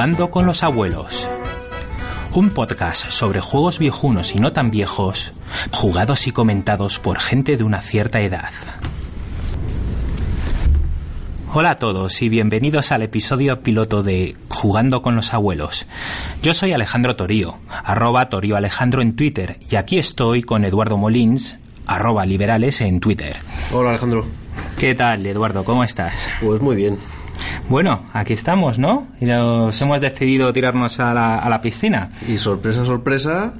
Jugando 0.00 0.30
con 0.30 0.46
los 0.46 0.62
abuelos. 0.62 1.28
Un 2.32 2.48
podcast 2.48 3.10
sobre 3.10 3.42
juegos 3.42 3.78
viejunos 3.78 4.34
y 4.34 4.38
no 4.38 4.50
tan 4.50 4.70
viejos, 4.70 5.34
jugados 5.72 6.26
y 6.26 6.32
comentados 6.32 6.98
por 6.98 7.18
gente 7.18 7.58
de 7.58 7.64
una 7.64 7.82
cierta 7.82 8.22
edad. 8.22 8.48
Hola 11.52 11.72
a 11.72 11.74
todos 11.78 12.22
y 12.22 12.30
bienvenidos 12.30 12.92
al 12.92 13.02
episodio 13.02 13.60
piloto 13.60 14.02
de 14.02 14.38
Jugando 14.48 15.02
con 15.02 15.16
los 15.16 15.34
abuelos. 15.34 15.84
Yo 16.42 16.54
soy 16.54 16.72
Alejandro 16.72 17.14
Torío, 17.14 17.58
arroba 17.68 18.30
Torío 18.30 18.56
Alejandro 18.56 19.02
en 19.02 19.16
Twitter 19.16 19.58
y 19.68 19.76
aquí 19.76 19.98
estoy 19.98 20.40
con 20.40 20.64
Eduardo 20.64 20.96
Molins, 20.96 21.58
arroba 21.86 22.24
liberales 22.24 22.80
en 22.80 23.00
Twitter. 23.00 23.36
Hola 23.70 23.90
Alejandro. 23.90 24.24
¿Qué 24.78 24.94
tal, 24.94 25.26
Eduardo? 25.26 25.62
¿Cómo 25.62 25.84
estás? 25.84 26.26
Pues 26.40 26.62
muy 26.62 26.74
bien. 26.74 26.96
Bueno, 27.70 28.02
aquí 28.12 28.32
estamos, 28.32 28.80
¿no? 28.80 29.06
Y 29.20 29.26
nos 29.26 29.80
hemos 29.80 30.00
decidido 30.00 30.52
tirarnos 30.52 30.98
a 30.98 31.14
la, 31.14 31.38
a 31.38 31.48
la 31.48 31.62
piscina. 31.62 32.10
Y 32.26 32.36
sorpresa, 32.36 32.84
sorpresa, 32.84 33.54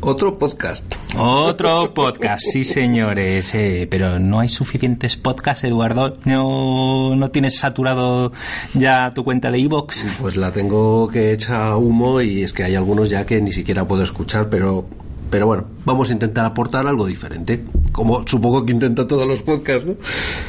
otro 0.00 0.38
podcast. 0.38 0.82
Otro 1.14 1.92
podcast, 1.92 2.42
sí 2.42 2.64
señores. 2.64 3.54
Eh, 3.54 3.86
pero 3.90 4.18
no 4.18 4.40
hay 4.40 4.48
suficientes 4.48 5.18
podcasts, 5.18 5.64
Eduardo. 5.64 6.14
No, 6.24 7.14
no 7.14 7.30
tienes 7.30 7.58
saturado 7.58 8.32
ya 8.72 9.10
tu 9.10 9.24
cuenta 9.24 9.50
de 9.50 9.58
iVoox. 9.58 10.04
Pues 10.22 10.38
la 10.38 10.52
tengo 10.52 11.06
que 11.08 11.32
echa 11.32 11.76
humo 11.76 12.22
y 12.22 12.42
es 12.42 12.54
que 12.54 12.64
hay 12.64 12.76
algunos 12.76 13.10
ya 13.10 13.26
que 13.26 13.42
ni 13.42 13.52
siquiera 13.52 13.84
puedo 13.84 14.02
escuchar, 14.02 14.48
pero 14.48 14.86
pero 15.30 15.46
bueno, 15.46 15.64
vamos 15.84 16.10
a 16.10 16.12
intentar 16.12 16.44
aportar 16.44 16.86
algo 16.86 17.06
diferente, 17.06 17.64
como 17.92 18.26
supongo 18.26 18.66
que 18.66 18.72
intenta 18.72 19.06
todos 19.06 19.26
los 19.26 19.42
podcasts, 19.42 19.86
¿no? 19.86 19.94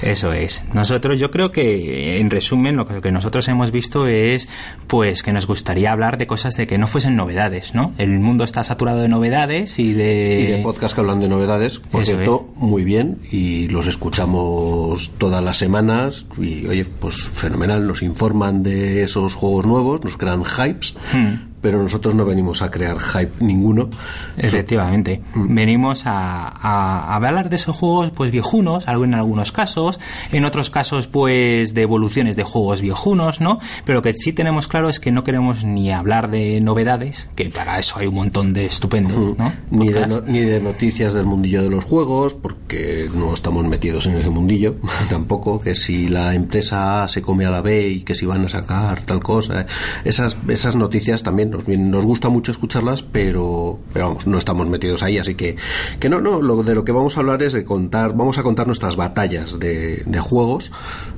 Eso 0.01 0.33
es. 0.33 0.63
Nosotros, 0.73 1.19
yo 1.19 1.31
creo 1.31 1.51
que, 1.51 2.19
en 2.19 2.29
resumen, 2.29 2.75
lo 2.75 2.85
que 2.85 3.11
nosotros 3.11 3.47
hemos 3.47 3.71
visto 3.71 4.07
es, 4.07 4.49
pues, 4.87 5.23
que 5.23 5.31
nos 5.31 5.47
gustaría 5.47 5.91
hablar 5.91 6.17
de 6.17 6.27
cosas 6.27 6.55
de 6.55 6.67
que 6.67 6.77
no 6.77 6.87
fuesen 6.87 7.15
novedades, 7.15 7.73
¿no? 7.73 7.93
El 7.97 8.19
mundo 8.19 8.43
está 8.43 8.63
saturado 8.63 9.01
de 9.01 9.07
novedades 9.07 9.79
y 9.79 9.93
de... 9.93 10.39
Y 10.41 10.45
de 10.47 10.57
podcasts 10.63 10.95
que 10.95 11.01
hablan 11.01 11.19
de 11.19 11.27
novedades, 11.27 11.79
por 11.79 12.01
Eso 12.01 12.13
cierto, 12.13 12.49
muy 12.55 12.83
bien, 12.83 13.19
y 13.31 13.67
los 13.69 13.87
escuchamos 13.87 15.11
todas 15.17 15.43
las 15.43 15.57
semanas, 15.57 16.25
y 16.37 16.65
oye, 16.67 16.85
pues 16.85 17.21
fenomenal, 17.21 17.87
nos 17.87 18.01
informan 18.01 18.63
de 18.63 19.03
esos 19.03 19.35
juegos 19.35 19.65
nuevos, 19.65 20.03
nos 20.03 20.17
crean 20.17 20.43
hypes, 20.43 20.95
Hmm. 21.11 21.50
Pero 21.61 21.81
nosotros 21.81 22.15
no 22.15 22.25
venimos 22.25 22.61
a 22.61 22.71
crear 22.71 22.99
hype 22.99 23.31
ninguno. 23.39 23.89
Efectivamente. 24.37 25.21
Venimos 25.35 26.05
a, 26.05 26.47
a- 26.47 26.99
a 27.13 27.15
hablar 27.15 27.49
de 27.49 27.55
esos 27.55 27.75
juegos 27.75 28.11
pues 28.11 28.31
viejunos, 28.31 28.87
algo 28.87 29.03
en 29.05 29.13
algunos 29.13 29.51
casos, 29.51 29.99
en 30.31 30.45
otros 30.45 30.69
casos 30.69 31.07
pues 31.07 31.73
de 31.73 31.81
evoluciones 31.83 32.35
de 32.35 32.43
juegos 32.43 32.81
viejunos, 32.81 33.41
¿no? 33.41 33.59
Pero 33.85 33.97
lo 33.99 34.01
que 34.01 34.13
sí 34.13 34.33
tenemos 34.33 34.67
claro 34.67 34.89
es 34.89 34.99
que 34.99 35.11
no 35.11 35.23
queremos 35.23 35.63
ni 35.63 35.91
hablar 35.91 36.29
de 36.31 36.59
novedades, 36.61 37.27
que 37.35 37.49
para 37.49 37.77
eso 37.79 37.99
hay 37.99 38.07
un 38.07 38.15
montón 38.15 38.53
de 38.53 38.65
estupendos, 38.65 39.37
¿no? 39.37 39.53
Ni 39.69 39.89
de, 39.89 40.07
no- 40.07 40.21
ni 40.21 40.39
de 40.41 40.59
noticias 40.59 41.13
del 41.13 41.25
mundillo 41.25 41.61
de 41.63 41.69
los 41.69 41.83
juegos, 41.83 42.33
porque 42.33 43.09
no 43.13 43.33
estamos 43.33 43.65
metidos 43.65 44.05
en 44.07 44.15
ese 44.15 44.29
mundillo 44.29 44.75
tampoco, 45.09 45.59
que 45.61 45.75
si 45.75 46.07
la 46.07 46.33
empresa 46.33 47.03
A 47.03 47.07
se 47.07 47.21
come 47.21 47.45
a 47.45 47.51
la 47.51 47.61
B 47.61 47.87
y 47.87 48.01
que 48.01 48.15
si 48.15 48.25
van 48.25 48.45
a 48.45 48.49
sacar 48.49 49.01
tal 49.01 49.21
cosa, 49.21 49.65
esas, 50.03 50.37
esas 50.47 50.75
noticias 50.75 51.23
también 51.23 51.50
nos, 51.51 52.05
gusta 52.05 52.29
mucho 52.29 52.51
escucharlas, 52.51 53.03
pero, 53.03 53.79
pero 53.93 54.07
vamos, 54.07 54.27
no 54.27 54.37
estamos 54.37 54.67
metidos 54.67 55.03
ahí, 55.03 55.17
así 55.17 55.35
que, 55.35 55.55
que 55.99 56.09
no, 56.09 56.21
no, 56.21 56.41
lo, 56.41 56.63
de 56.63 56.73
lo 56.73 56.83
que 56.83 56.91
vamos 56.91 57.17
a 57.17 57.19
hablar 57.19 57.43
es 57.43 57.53
de 57.53 57.63
contar, 57.63 58.15
vamos 58.15 58.37
a 58.37 58.43
contar 58.43 58.67
nuestras 58.67 58.95
batallas 58.95 59.59
de, 59.59 60.03
de 60.05 60.19
juegos, 60.19 60.71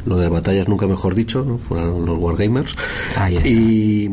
lo 0.05 0.17
de 0.17 0.29
batallas 0.29 0.67
nunca 0.67 0.87
mejor 0.87 1.15
dicho, 1.15 1.45
¿no? 1.45 1.57
Fueron 1.57 2.05
los 2.05 2.17
wargamers, 2.17 2.75
Ahí 3.15 3.35
está. 3.37 3.47
y, 3.47 4.09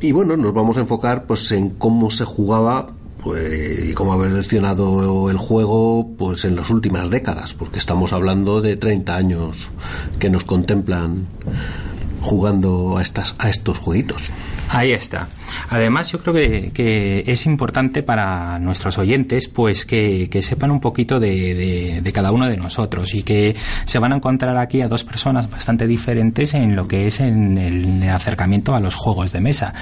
y 0.00 0.12
bueno, 0.12 0.36
nos 0.36 0.52
vamos 0.54 0.76
a 0.76 0.80
enfocar 0.80 1.24
pues 1.24 1.50
en 1.52 1.70
cómo 1.70 2.10
se 2.10 2.24
jugaba 2.24 2.88
pues, 3.24 3.88
y 3.88 3.94
cómo 3.94 4.12
ha 4.12 4.16
evolucionado 4.16 5.30
el 5.30 5.38
juego 5.38 6.14
pues 6.18 6.44
en 6.44 6.56
las 6.56 6.68
últimas 6.68 7.08
décadas, 7.08 7.54
porque 7.54 7.78
estamos 7.78 8.12
hablando 8.12 8.60
de 8.60 8.76
30 8.76 9.16
años 9.16 9.68
que 10.18 10.28
nos 10.28 10.44
contemplan 10.44 11.26
jugando 12.20 12.96
a 12.98 13.02
estas 13.02 13.34
a 13.38 13.48
estos 13.48 13.78
jueguitos. 13.78 14.30
Ahí 14.68 14.92
está. 14.92 15.28
Además, 15.70 16.10
yo 16.12 16.18
creo 16.20 16.34
que, 16.34 16.70
que 16.72 17.24
es 17.26 17.46
importante 17.46 18.02
para 18.02 18.58
nuestros 18.58 18.98
oyentes, 18.98 19.48
pues 19.48 19.84
que, 19.86 20.28
que 20.30 20.42
sepan 20.42 20.70
un 20.70 20.80
poquito 20.80 21.20
de, 21.20 21.54
de- 21.54 22.00
de 22.02 22.12
cada 22.12 22.32
uno 22.32 22.46
de 22.48 22.56
nosotros 22.56 23.14
y 23.14 23.22
que 23.22 23.54
se 23.84 23.98
van 23.98 24.12
a 24.12 24.16
encontrar 24.16 24.56
aquí 24.58 24.82
a 24.82 24.88
dos 24.88 25.04
personas 25.04 25.50
bastante 25.50 25.86
diferentes 25.86 26.54
en 26.54 26.76
lo 26.76 26.86
que 26.88 27.06
es 27.06 27.20
en 27.20 27.58
el, 27.58 27.84
en 27.84 28.02
el 28.02 28.10
acercamiento 28.10 28.74
a 28.74 28.78
los 28.80 28.94
juegos 28.94 29.32
de 29.32 29.40
mesa. 29.40 29.74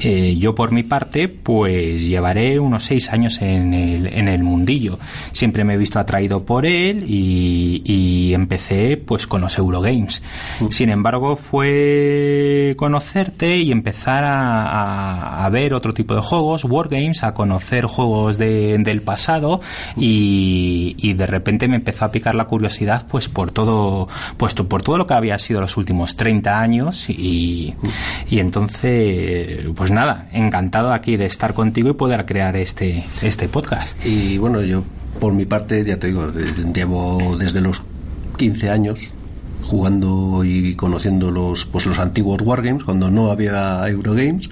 Eh, 0.00 0.36
yo, 0.36 0.54
por 0.54 0.72
mi 0.72 0.82
parte, 0.82 1.28
pues 1.28 2.06
llevaré 2.06 2.58
unos 2.58 2.84
seis 2.84 3.10
años 3.12 3.40
en 3.42 3.74
el, 3.74 4.06
en 4.06 4.28
el 4.28 4.42
mundillo. 4.42 4.98
Siempre 5.32 5.64
me 5.64 5.74
he 5.74 5.76
visto 5.76 5.98
atraído 5.98 6.44
por 6.44 6.66
él 6.66 7.04
y, 7.06 7.82
y 7.84 8.34
empecé, 8.34 8.96
pues, 8.96 9.26
con 9.26 9.40
los 9.40 9.56
Eurogames. 9.58 10.22
Sin 10.70 10.90
embargo, 10.90 11.36
fue 11.36 12.74
conocerte 12.76 13.56
y 13.56 13.70
empezar 13.72 14.24
a, 14.24 14.62
a- 14.66 15.13
a 15.14 15.48
ver 15.50 15.74
otro 15.74 15.94
tipo 15.94 16.14
de 16.14 16.20
juegos, 16.20 16.64
wargames, 16.64 17.22
a 17.22 17.34
conocer 17.34 17.86
juegos 17.86 18.38
de- 18.38 18.76
del 18.78 19.02
pasado 19.02 19.60
y, 19.96 20.94
y 20.98 21.12
de 21.14 21.26
repente 21.26 21.68
me 21.68 21.76
empezó 21.76 22.04
a 22.04 22.10
picar 22.12 22.34
la 22.34 22.44
curiosidad 22.46 23.06
pues 23.08 23.28
por 23.28 23.50
todo 23.50 24.08
pues 24.36 24.54
por 24.54 24.82
todo 24.82 24.98
lo 24.98 25.06
que 25.06 25.14
había 25.14 25.38
sido 25.38 25.60
los 25.60 25.76
últimos 25.76 26.16
30 26.16 26.58
años 26.60 27.08
y, 27.10 27.74
y 28.28 28.38
entonces 28.38 29.66
pues 29.74 29.90
nada, 29.90 30.28
encantado 30.32 30.92
aquí 30.92 31.16
de 31.16 31.26
estar 31.26 31.54
contigo 31.54 31.90
y 31.90 31.94
poder 31.94 32.24
crear 32.26 32.56
este, 32.56 33.04
este 33.22 33.48
podcast. 33.48 34.04
Y 34.04 34.38
bueno, 34.38 34.60
yo 34.62 34.82
por 35.20 35.32
mi 35.32 35.44
parte, 35.46 35.84
ya 35.84 35.96
te 35.98 36.08
digo, 36.08 36.30
llevo 36.74 37.36
desde 37.38 37.60
los 37.60 37.82
15 38.36 38.70
años 38.70 39.12
jugando 39.64 40.44
y 40.44 40.74
conociendo 40.76 41.30
los 41.30 41.64
pues 41.64 41.86
los 41.86 41.98
antiguos 41.98 42.40
wargames 42.42 42.84
cuando 42.84 43.10
no 43.10 43.30
había 43.30 43.86
Eurogames 43.88 44.50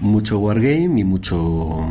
mucho 0.00 0.38
wargame 0.38 1.00
y 1.00 1.04
mucho 1.04 1.86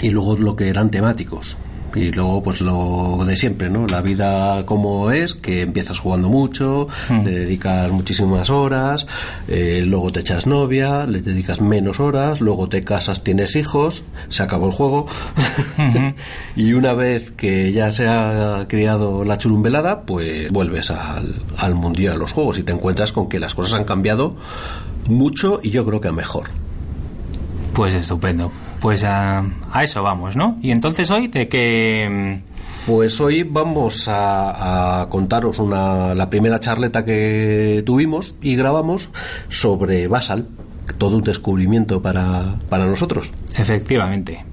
y 0.00 0.10
luego 0.10 0.36
lo 0.36 0.56
que 0.56 0.68
eran 0.68 0.90
temáticos 0.90 1.56
y 1.94 2.12
luego 2.12 2.42
pues 2.42 2.60
lo 2.60 3.24
de 3.26 3.36
siempre 3.36 3.68
no 3.68 3.86
la 3.86 4.00
vida 4.00 4.64
como 4.66 5.10
es 5.10 5.34
que 5.34 5.62
empiezas 5.62 5.98
jugando 5.98 6.28
mucho 6.28 6.88
le 7.08 7.30
dedicas 7.30 7.90
muchísimas 7.90 8.50
horas 8.50 9.06
eh, 9.48 9.84
luego 9.86 10.12
te 10.12 10.20
echas 10.20 10.46
novia 10.46 11.06
le 11.06 11.20
dedicas 11.20 11.60
menos 11.60 12.00
horas 12.00 12.40
luego 12.40 12.68
te 12.68 12.82
casas 12.82 13.22
tienes 13.22 13.56
hijos 13.56 14.04
se 14.28 14.42
acabó 14.42 14.66
el 14.66 14.72
juego. 14.72 15.06
Y 16.56 16.74
una 16.74 16.92
vez 16.92 17.30
que 17.32 17.72
ya 17.72 17.92
se 17.92 18.06
ha 18.08 18.66
criado 18.68 19.24
la 19.24 19.38
churumbelada 19.38 20.02
pues 20.02 20.50
vuelves 20.50 20.90
al, 20.90 21.34
al 21.56 21.74
mundillo 21.74 22.12
de 22.12 22.18
los 22.18 22.32
juegos 22.32 22.58
y 22.58 22.62
te 22.62 22.72
encuentras 22.72 23.12
con 23.12 23.28
que 23.28 23.40
las 23.40 23.54
cosas 23.54 23.74
han 23.74 23.84
cambiado 23.84 24.36
mucho 25.06 25.60
y 25.62 25.70
yo 25.70 25.84
creo 25.84 26.00
que 26.00 26.08
a 26.08 26.12
mejor. 26.12 26.50
Pues 27.72 27.94
estupendo. 27.94 28.52
Pues 28.82 29.04
a, 29.04 29.44
a 29.70 29.84
eso 29.84 30.02
vamos, 30.02 30.34
¿no? 30.34 30.58
Y 30.60 30.72
entonces 30.72 31.08
hoy 31.12 31.28
de 31.28 31.48
que... 31.48 32.40
Pues 32.84 33.20
hoy 33.20 33.44
vamos 33.44 34.08
a, 34.08 35.02
a 35.02 35.08
contaros 35.08 35.60
una, 35.60 36.16
la 36.16 36.28
primera 36.28 36.58
charleta 36.58 37.04
que 37.04 37.84
tuvimos 37.86 38.34
y 38.42 38.56
grabamos 38.56 39.08
sobre 39.48 40.08
Basal, 40.08 40.48
todo 40.98 41.16
un 41.16 41.22
descubrimiento 41.22 42.02
para, 42.02 42.56
para 42.68 42.86
nosotros. 42.86 43.32
Efectivamente. 43.56 44.44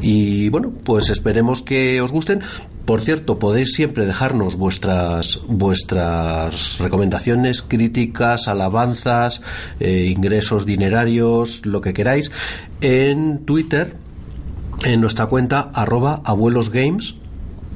Y 0.00 0.48
bueno, 0.48 0.72
pues 0.84 1.08
esperemos 1.08 1.62
que 1.62 2.00
os 2.00 2.10
gusten. 2.10 2.40
Por 2.84 3.00
cierto, 3.00 3.38
podéis 3.38 3.74
siempre 3.74 4.06
dejarnos 4.06 4.56
vuestras 4.56 5.40
vuestras 5.46 6.78
recomendaciones, 6.78 7.62
críticas, 7.62 8.48
alabanzas, 8.48 9.40
eh, 9.78 10.12
ingresos 10.14 10.66
dinerarios, 10.66 11.64
lo 11.64 11.80
que 11.80 11.94
queráis, 11.94 12.32
en 12.80 13.44
Twitter, 13.44 13.96
en 14.84 15.00
nuestra 15.00 15.26
cuenta 15.26 15.70
arroba 15.72 16.22
abuelosgames 16.24 17.14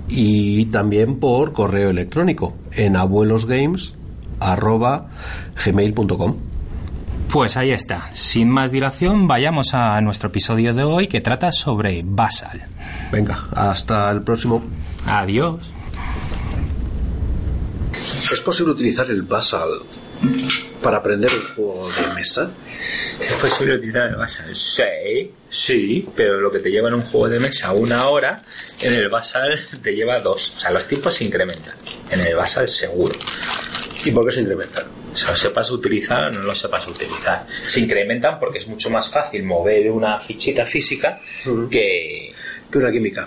y 0.08 0.66
también 0.66 1.18
por 1.18 1.52
correo 1.52 1.90
electrónico 1.90 2.54
en 2.72 2.96
abuelosgames 2.96 3.94
arroba 4.40 5.08
gmail.com. 5.64 6.36
Pues 7.32 7.56
ahí 7.56 7.72
está. 7.72 8.08
Sin 8.12 8.48
más 8.48 8.70
dilación, 8.70 9.26
vayamos 9.26 9.74
a 9.74 10.00
nuestro 10.00 10.28
episodio 10.28 10.72
de 10.74 10.84
hoy 10.84 11.08
que 11.08 11.20
trata 11.20 11.50
sobre 11.52 12.02
Basal. 12.04 12.62
Venga, 13.10 13.38
hasta 13.54 14.10
el 14.10 14.22
próximo. 14.22 14.62
Adiós. 15.06 15.72
¿Es 18.32 18.40
posible 18.40 18.72
utilizar 18.72 19.08
el 19.10 19.22
Basal 19.22 19.68
para 20.82 20.98
aprender 20.98 21.30
un 21.32 21.54
juego 21.54 21.90
de 21.90 22.14
mesa? 22.14 22.50
¿Es 23.20 23.34
posible 23.34 23.76
utilizar 23.76 24.08
el 24.08 24.16
Basal? 24.16 24.54
Sí, 24.54 25.30
sí, 25.48 26.08
pero 26.16 26.40
lo 26.40 26.50
que 26.50 26.58
te 26.58 26.70
lleva 26.70 26.88
en 26.88 26.94
un 26.94 27.02
juego 27.02 27.28
de 27.28 27.38
mesa 27.38 27.72
una 27.72 28.08
hora, 28.08 28.42
en 28.80 28.94
el 28.94 29.08
Basal 29.08 29.60
te 29.80 29.94
lleva 29.94 30.18
dos. 30.20 30.54
O 30.56 30.60
sea, 30.60 30.72
los 30.72 30.86
tiempos 30.88 31.14
se 31.14 31.24
incrementan. 31.24 31.74
En 32.10 32.20
el 32.20 32.34
Basal 32.34 32.68
seguro. 32.68 33.14
¿Y 34.04 34.10
por 34.10 34.26
qué 34.26 34.32
se 34.32 34.40
incrementan? 34.40 34.84
se 35.16 35.26
lo 35.26 35.36
sepas 35.36 35.70
utilizar 35.70 36.24
o 36.24 36.30
no 36.30 36.42
lo 36.42 36.54
sepas 36.54 36.86
utilizar. 36.86 37.46
Se 37.66 37.80
incrementan 37.80 38.38
porque 38.38 38.58
es 38.58 38.66
mucho 38.66 38.90
más 38.90 39.10
fácil 39.10 39.42
mover 39.44 39.90
una 39.90 40.18
fichita 40.18 40.66
física 40.66 41.20
que, 41.70 42.34
que 42.70 42.78
una 42.78 42.92
química. 42.92 43.26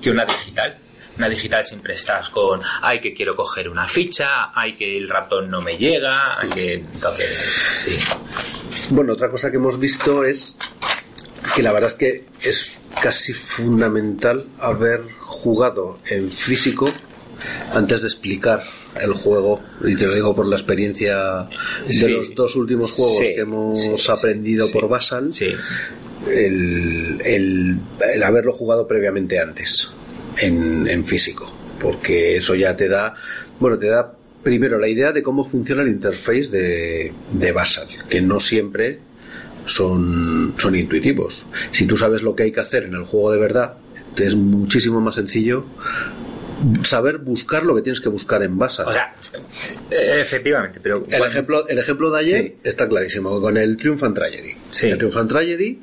Que 0.00 0.10
una 0.10 0.24
digital. 0.24 0.78
Una 1.18 1.28
digital 1.30 1.64
siempre 1.64 1.94
estás 1.94 2.28
con, 2.28 2.60
ay, 2.82 3.00
que 3.00 3.14
quiero 3.14 3.34
coger 3.34 3.70
una 3.70 3.88
ficha, 3.88 4.50
ay, 4.54 4.74
que 4.74 4.98
el 4.98 5.08
ratón 5.08 5.48
no 5.48 5.62
me 5.62 5.78
llega, 5.78 6.38
ay, 6.38 6.50
que. 6.50 6.74
Entonces, 6.74 7.38
sí. 7.74 7.96
Bueno, 8.90 9.14
otra 9.14 9.30
cosa 9.30 9.50
que 9.50 9.56
hemos 9.56 9.78
visto 9.80 10.24
es 10.24 10.58
que 11.54 11.62
la 11.62 11.72
verdad 11.72 11.90
es 11.90 11.96
que 11.96 12.24
es 12.42 12.72
casi 13.00 13.32
fundamental 13.32 14.44
haber 14.58 15.02
jugado 15.20 15.98
en 16.06 16.30
físico 16.30 16.92
antes 17.72 18.00
de 18.02 18.06
explicar 18.08 18.62
el 19.00 19.12
juego, 19.12 19.60
y 19.84 19.94
te 19.94 20.06
lo 20.06 20.14
digo 20.14 20.34
por 20.34 20.46
la 20.46 20.56
experiencia 20.56 21.48
de 21.86 22.08
los 22.08 22.34
dos 22.34 22.56
últimos 22.56 22.92
juegos 22.92 23.18
que 23.18 23.40
hemos 23.40 24.08
aprendido 24.08 24.70
por 24.70 24.88
Basal, 24.88 25.30
el, 26.28 27.20
el, 27.24 28.22
haberlo 28.22 28.52
jugado 28.52 28.86
previamente 28.86 29.38
antes 29.38 29.90
en, 30.38 30.88
en 30.88 31.04
físico, 31.04 31.52
porque 31.80 32.36
eso 32.36 32.54
ya 32.54 32.76
te 32.76 32.88
da, 32.88 33.14
bueno, 33.58 33.78
te 33.78 33.88
da 33.88 34.12
primero 34.42 34.78
la 34.78 34.88
idea 34.88 35.12
de 35.12 35.22
cómo 35.22 35.48
funciona 35.48 35.82
el 35.82 35.88
interface 35.88 36.48
de, 36.48 37.12
de 37.32 37.52
Basal, 37.52 37.88
que 38.08 38.20
no 38.20 38.40
siempre 38.40 38.98
son, 39.66 40.54
son 40.56 40.76
intuitivos. 40.76 41.46
Si 41.72 41.86
tú 41.86 41.96
sabes 41.96 42.22
lo 42.22 42.34
que 42.34 42.44
hay 42.44 42.52
que 42.52 42.60
hacer 42.60 42.84
en 42.84 42.94
el 42.94 43.04
juego 43.04 43.32
de 43.32 43.38
verdad, 43.38 43.74
es 44.16 44.34
muchísimo 44.34 45.00
más 45.00 45.16
sencillo 45.16 45.64
saber 46.84 47.18
buscar 47.18 47.64
lo 47.64 47.74
que 47.74 47.82
tienes 47.82 48.00
que 48.00 48.08
buscar 48.08 48.42
en 48.42 48.58
Basal. 48.58 48.86
O 48.86 48.92
sea, 48.92 49.14
eh, 49.90 50.20
efectivamente, 50.20 50.80
pero 50.82 51.04
el 51.08 51.22
ejemplo 51.22 51.66
el 51.68 51.78
ejemplo 51.78 52.10
de 52.10 52.20
ayer 52.20 52.54
está 52.64 52.88
clarísimo 52.88 53.40
con 53.40 53.56
el 53.56 53.76
Triumphant 53.76 54.14
Tragedy. 54.14 54.54
El 54.82 54.98
Triumphant 54.98 55.30
Tragedy 55.30 55.80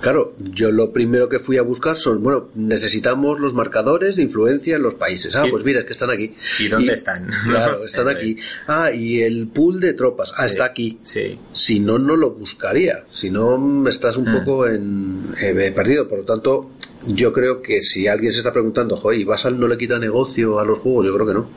Claro, 0.00 0.34
yo 0.38 0.72
lo 0.72 0.92
primero 0.92 1.28
que 1.28 1.38
fui 1.38 1.58
a 1.58 1.62
buscar 1.62 1.96
son, 1.98 2.22
bueno, 2.22 2.48
necesitamos 2.54 3.38
los 3.38 3.52
marcadores 3.52 4.16
de 4.16 4.22
influencia 4.22 4.76
en 4.76 4.82
los 4.82 4.94
países. 4.94 5.36
Ah, 5.36 5.44
pues 5.50 5.62
mira, 5.62 5.80
es 5.80 5.86
que 5.86 5.92
están 5.92 6.10
aquí. 6.10 6.34
¿Y 6.58 6.68
dónde 6.68 6.94
están? 6.94 7.30
Claro, 7.44 7.84
están 7.84 8.08
aquí. 8.08 8.36
Ah, 8.66 8.92
y 8.92 9.20
el 9.20 9.48
pool 9.48 9.78
de 9.78 9.92
tropas. 9.92 10.32
Ah, 10.36 10.46
está 10.46 10.64
aquí. 10.64 10.98
Sí. 11.02 11.38
Si 11.52 11.80
no, 11.80 11.98
no 11.98 12.16
lo 12.16 12.30
buscaría. 12.30 13.04
Si 13.10 13.28
no, 13.28 13.86
estás 13.88 14.16
un 14.16 14.28
ah. 14.28 14.38
poco 14.38 14.66
en, 14.66 15.34
eh, 15.38 15.72
perdido. 15.74 16.08
Por 16.08 16.20
lo 16.20 16.24
tanto, 16.24 16.70
yo 17.06 17.32
creo 17.32 17.62
que 17.62 17.82
si 17.82 18.06
alguien 18.08 18.32
se 18.32 18.38
está 18.38 18.52
preguntando, 18.52 18.96
joder, 18.96 19.20
¿y 19.20 19.24
Basal 19.24 19.58
no 19.58 19.66
le 19.66 19.78
quita 19.78 19.98
negocio 19.98 20.58
a 20.58 20.64
los 20.64 20.78
juegos? 20.80 21.06
Yo 21.06 21.14
creo 21.14 21.26
que 21.26 21.34
no. 21.34 21.48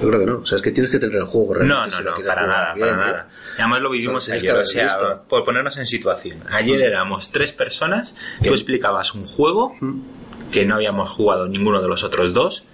Yo 0.00 0.08
creo 0.08 0.20
que 0.20 0.26
no. 0.26 0.38
O 0.38 0.46
sea, 0.46 0.56
es 0.56 0.62
que 0.62 0.70
tienes 0.70 0.92
que 0.92 0.98
tener 0.98 1.16
el 1.16 1.24
juego 1.24 1.54
realmente. 1.54 1.96
No, 1.96 2.02
no, 2.02 2.18
no, 2.18 2.24
para 2.24 2.46
nada, 2.46 2.74
para 2.78 2.96
nada. 2.96 3.28
además 3.56 3.80
lo 3.80 3.90
vivimos 3.90 4.28
ayer. 4.28 4.54
O 4.54 4.64
sea, 4.64 5.22
por 5.28 5.44
ponernos 5.44 5.76
en 5.76 5.86
situación. 5.86 6.38
Ayer 6.50 6.80
éramos 6.80 7.30
tres 7.32 7.52
personas, 7.52 8.14
tú 8.42 8.50
explicabas 8.50 9.14
un 9.14 9.24
juego 9.24 9.74
que 10.52 10.64
no 10.64 10.76
habíamos 10.76 11.10
jugado 11.10 11.48
ninguno 11.48 11.82
de 11.82 11.88
los 11.88 12.04
otros 12.04 12.32
dos. 12.32 12.64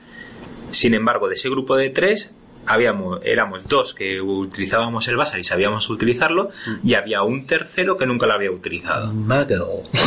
Sin 0.70 0.92
embargo, 0.92 1.28
de 1.28 1.34
ese 1.34 1.48
grupo 1.48 1.76
de 1.76 1.90
tres, 1.90 2.32
habíamos, 2.66 3.24
éramos 3.24 3.68
dos 3.68 3.94
que 3.94 4.20
utilizábamos 4.20 5.06
el 5.08 5.16
Basal 5.16 5.40
y 5.40 5.44
sabíamos 5.44 5.88
utilizarlo, 5.90 6.50
y 6.82 6.94
había 6.94 7.22
un 7.22 7.46
tercero 7.46 7.96
que 7.96 8.06
nunca 8.06 8.26
lo 8.26 8.34
había 8.34 8.50
utilizado. 8.50 9.12
Magel. 9.12 9.62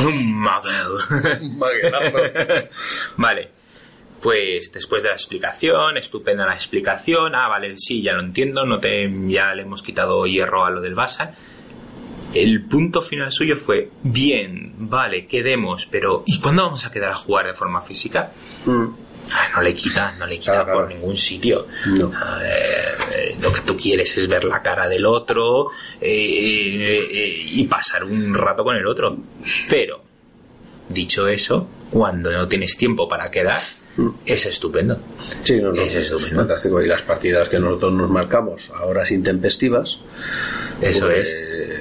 Un 0.06 0.34
Magel. 0.34 0.88
Un 1.42 1.60
vale. 3.18 3.50
Pues 4.22 4.72
después 4.72 5.04
de 5.04 5.10
la 5.10 5.16
explicación, 5.16 5.98
estupenda 5.98 6.46
la 6.46 6.56
explicación, 6.56 7.36
ah, 7.36 7.48
vale, 7.48 7.78
sí, 7.78 8.02
ya 8.02 8.14
lo 8.14 8.22
entiendo, 8.22 8.66
no 8.66 8.80
te, 8.80 9.08
ya 9.28 9.54
le 9.54 9.62
hemos 9.62 9.84
quitado 9.84 10.26
hierro 10.26 10.66
a 10.66 10.72
lo 10.72 10.82
del 10.82 10.96
Basa. 10.96 11.34
El 12.34 12.64
punto 12.64 13.02
final 13.02 13.32
suyo 13.32 13.58
fue, 13.58 13.92
bien, 14.04 14.74
vale, 14.78 15.28
quedemos, 15.28 15.86
pero 15.86 16.24
¿y 16.26 16.40
cuándo 16.40 16.64
vamos 16.64 16.86
a 16.86 16.92
quedar 16.92 17.12
a 17.12 17.16
jugar 17.16 17.46
de 17.46 17.54
forma 17.54 17.82
física? 17.82 18.32
Mm. 18.66 19.07
Ah, 19.34 19.50
no 19.56 19.62
le 19.62 19.74
quita, 19.74 20.14
no 20.18 20.26
le 20.26 20.40
quita 20.40 20.66
por 20.66 20.88
ningún 20.88 21.18
sitio. 21.18 21.68
lo 23.42 23.52
que 23.52 23.62
tú 23.66 23.76
quieres 23.76 24.18
es 24.18 24.28
ver 24.28 24.44
la 24.44 24.62
cara 24.62 24.88
del 24.88 25.06
otro 25.06 25.70
eh, 26.00 27.08
eh, 27.12 27.46
y 27.52 27.64
pasar 27.66 28.04
un 28.04 28.34
rato 28.34 28.64
con 28.64 28.76
el 28.76 28.86
otro. 28.88 29.18
Pero, 29.70 30.02
dicho 30.90 31.28
eso, 31.28 31.68
cuando 31.92 32.32
no 32.32 32.48
tienes 32.48 32.78
tiempo 32.78 33.08
para 33.08 33.30
quedar, 33.30 33.60
es 34.26 34.46
estupendo. 34.46 35.00
Sí, 35.44 35.60
no, 35.60 35.74
es 35.74 35.96
estupendo. 35.96 36.36
fantástico. 36.36 36.82
Y 36.82 36.88
las 36.88 37.02
partidas 37.02 37.50
que 37.50 37.60
nosotros 37.60 37.94
nos 37.94 38.10
marcamos 38.10 38.70
a 38.74 38.86
horas 38.86 39.12
intempestivas. 39.12 40.00
Eso 40.82 41.06
pues, 41.08 41.30
es. 41.30 41.77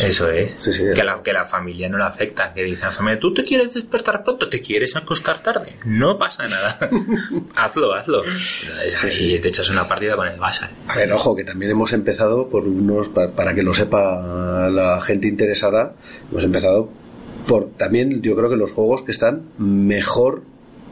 Eso 0.00 0.30
es. 0.30 0.56
que, 0.94 1.04
la, 1.04 1.22
que 1.22 1.32
la 1.32 1.44
familia 1.46 1.88
no 1.88 1.98
la 1.98 2.06
afecta. 2.06 2.52
Que 2.52 2.62
dice 2.62 2.84
la 2.84 2.92
familia, 2.92 3.20
tú 3.20 3.32
te 3.32 3.42
quieres 3.42 3.74
despertar 3.74 4.22
pronto, 4.22 4.48
te 4.48 4.60
quieres 4.60 4.96
acostar 4.96 5.42
tarde. 5.42 5.76
No 5.84 6.18
pasa 6.18 6.46
nada. 6.48 6.78
hazlo, 7.56 7.94
hazlo. 7.94 8.22
Y 8.24 9.38
te 9.38 9.48
echas 9.48 9.70
una 9.70 9.88
partida 9.88 10.16
con 10.16 10.26
el 10.28 10.38
Basal. 10.38 10.70
A 10.88 10.96
ver, 10.96 11.12
ojo, 11.12 11.34
que 11.34 11.44
también 11.44 11.70
hemos 11.70 11.92
empezado 11.92 12.48
por 12.48 12.66
unos, 12.66 13.08
para, 13.08 13.32
para 13.32 13.54
que 13.54 13.62
lo 13.62 13.74
sepa 13.74 14.68
la 14.70 15.00
gente 15.00 15.28
interesada, 15.28 15.94
hemos 16.30 16.44
empezado 16.44 16.90
por 17.46 17.70
también 17.76 18.22
yo 18.22 18.34
creo 18.34 18.50
que 18.50 18.56
los 18.56 18.72
juegos 18.72 19.02
que 19.02 19.12
están 19.12 19.42
mejor 19.58 20.42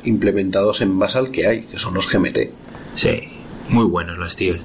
implementados 0.04 0.80
en 0.80 0.98
Basal 0.98 1.30
que 1.30 1.46
hay, 1.46 1.62
que 1.62 1.78
son 1.78 1.94
los 1.94 2.10
GMT. 2.10 2.38
Sí, 2.94 3.24
muy 3.68 3.84
buenos 3.84 4.18
los 4.18 4.36
tíos. 4.36 4.60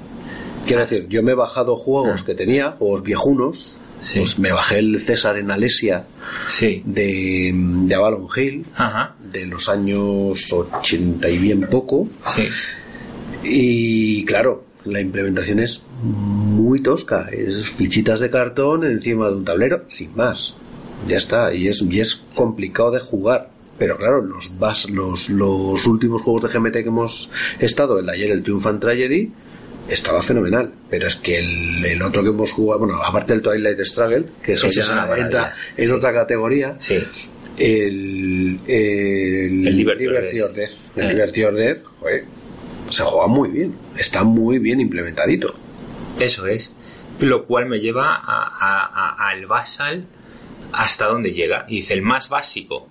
Quiero 0.66 0.82
decir, 0.82 1.08
yo 1.08 1.22
me 1.22 1.32
he 1.32 1.34
bajado 1.34 1.76
juegos 1.76 2.20
ah. 2.22 2.26
que 2.26 2.34
tenía, 2.34 2.72
juegos 2.72 3.02
viejunos. 3.02 3.76
Pues 4.14 4.38
me 4.38 4.50
bajé 4.50 4.78
el 4.78 5.00
César 5.00 5.36
en 5.36 5.50
Alesia 5.50 6.04
sí. 6.48 6.82
de, 6.86 7.52
de 7.54 7.94
Avalon 7.94 8.28
Hill 8.34 8.64
de 9.30 9.46
los 9.46 9.68
años 9.68 10.52
80 10.52 11.28
y 11.28 11.38
bien 11.38 11.62
poco. 11.62 12.08
Sí. 12.34 12.48
Y 13.42 14.24
claro, 14.24 14.64
la 14.84 15.00
implementación 15.00 15.60
es 15.60 15.82
muy 16.02 16.82
tosca. 16.82 17.28
Es 17.30 17.68
fichitas 17.68 18.20
de 18.20 18.30
cartón 18.30 18.84
encima 18.84 19.28
de 19.28 19.36
un 19.36 19.44
tablero, 19.44 19.84
sin 19.88 20.14
más. 20.16 20.54
Ya 21.06 21.16
está. 21.16 21.52
Y 21.54 21.68
es, 21.68 21.82
y 21.82 22.00
es 22.00 22.16
complicado 22.34 22.90
de 22.92 23.00
jugar. 23.00 23.50
Pero 23.78 23.96
claro, 23.96 24.20
los, 24.22 24.50
los, 24.90 25.30
los 25.30 25.86
últimos 25.86 26.22
juegos 26.22 26.42
de 26.42 26.58
GMT 26.58 26.72
que 26.72 26.88
hemos 26.88 27.30
estado, 27.58 27.98
el 27.98 28.06
de 28.06 28.12
ayer, 28.12 28.30
el 28.30 28.42
Triumphant 28.42 28.80
Tragedy, 28.80 29.30
estaba 29.90 30.22
fenomenal. 30.22 30.72
Pero 30.88 31.08
es 31.08 31.16
que 31.16 31.38
el, 31.38 32.02
otro 32.02 32.22
que 32.22 32.30
hemos 32.30 32.52
jugado, 32.52 32.80
bueno, 32.80 33.02
aparte 33.02 33.32
del 33.32 33.42
Twilight 33.42 33.80
Struggle, 33.80 34.24
que 34.42 34.52
eso, 34.52 34.68
ya 34.68 35.08
entra 35.16 35.54
en 35.76 35.92
otra 35.92 36.12
categoría, 36.12 36.76
sí. 36.78 36.98
el, 37.58 38.58
el, 38.66 39.66
el 39.66 39.76
Liberty, 39.76 40.06
Death. 40.06 40.96
El 40.96 41.04
eh. 41.04 41.08
Liberty 41.12 41.40
Death, 41.40 41.78
se 42.90 43.02
juega 43.02 43.26
muy 43.26 43.50
bien. 43.50 43.74
Está 43.96 44.24
muy 44.24 44.58
bien 44.58 44.80
implementadito. 44.80 45.54
Eso 46.18 46.46
es. 46.46 46.72
Lo 47.20 47.44
cual 47.44 47.66
me 47.66 47.80
lleva 47.80 48.22
al 49.18 49.46
Basal 49.46 50.06
hasta 50.72 51.06
donde 51.06 51.32
llega. 51.32 51.66
Y 51.68 51.76
dice, 51.76 51.94
el 51.94 52.02
más 52.02 52.28
básico 52.28 52.88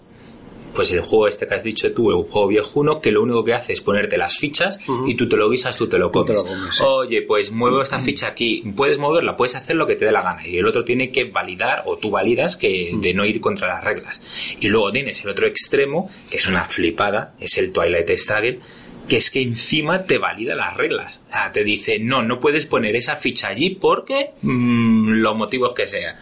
pues 0.73 0.91
el 0.91 1.01
juego 1.01 1.27
este 1.27 1.47
que 1.47 1.55
has 1.55 1.63
dicho 1.63 1.91
tú, 1.93 2.09
un 2.09 2.23
juego 2.23 2.47
viejuno, 2.47 3.01
que 3.01 3.11
lo 3.11 3.23
único 3.23 3.43
que 3.43 3.53
hace 3.53 3.73
es 3.73 3.81
ponerte 3.81 4.17
las 4.17 4.37
fichas 4.37 4.79
y 5.07 5.15
tú 5.15 5.27
te 5.27 5.37
lo 5.37 5.49
guisas, 5.49 5.77
tú 5.77 5.87
te 5.87 5.97
lo 5.97 6.11
comes. 6.11 6.43
Oye, 6.81 7.23
pues 7.23 7.51
muevo 7.51 7.81
esta 7.81 7.99
ficha 7.99 8.27
aquí, 8.27 8.63
puedes 8.75 8.97
moverla, 8.97 9.35
puedes 9.35 9.55
hacer 9.55 9.75
lo 9.75 9.85
que 9.85 9.95
te 9.95 10.05
dé 10.05 10.11
la 10.11 10.21
gana. 10.21 10.47
Y 10.47 10.57
el 10.57 10.65
otro 10.65 10.83
tiene 10.83 11.11
que 11.11 11.25
validar, 11.25 11.83
o 11.85 11.97
tú 11.97 12.09
validas, 12.09 12.55
que 12.55 12.91
de 12.93 13.13
no 13.13 13.25
ir 13.25 13.41
contra 13.41 13.67
las 13.67 13.83
reglas. 13.83 14.21
Y 14.59 14.67
luego 14.67 14.91
tienes 14.91 15.23
el 15.23 15.29
otro 15.29 15.47
extremo, 15.47 16.09
que 16.29 16.37
es 16.37 16.47
una 16.47 16.65
flipada, 16.65 17.33
es 17.39 17.57
el 17.57 17.71
Twilight 17.71 18.09
Struggle, 18.11 18.59
que 19.07 19.17
es 19.17 19.31
que 19.31 19.41
encima 19.41 20.03
te 20.03 20.17
valida 20.19 20.55
las 20.55 20.77
reglas. 20.77 21.19
O 21.29 21.31
sea, 21.31 21.51
te 21.51 21.63
dice, 21.63 21.99
no, 21.99 22.21
no 22.21 22.39
puedes 22.39 22.65
poner 22.65 22.95
esa 22.95 23.15
ficha 23.15 23.47
allí 23.47 23.71
porque 23.71 24.31
mm, 24.41 25.13
los 25.13 25.35
motivos 25.35 25.73
que 25.75 25.87
sea. 25.87 26.17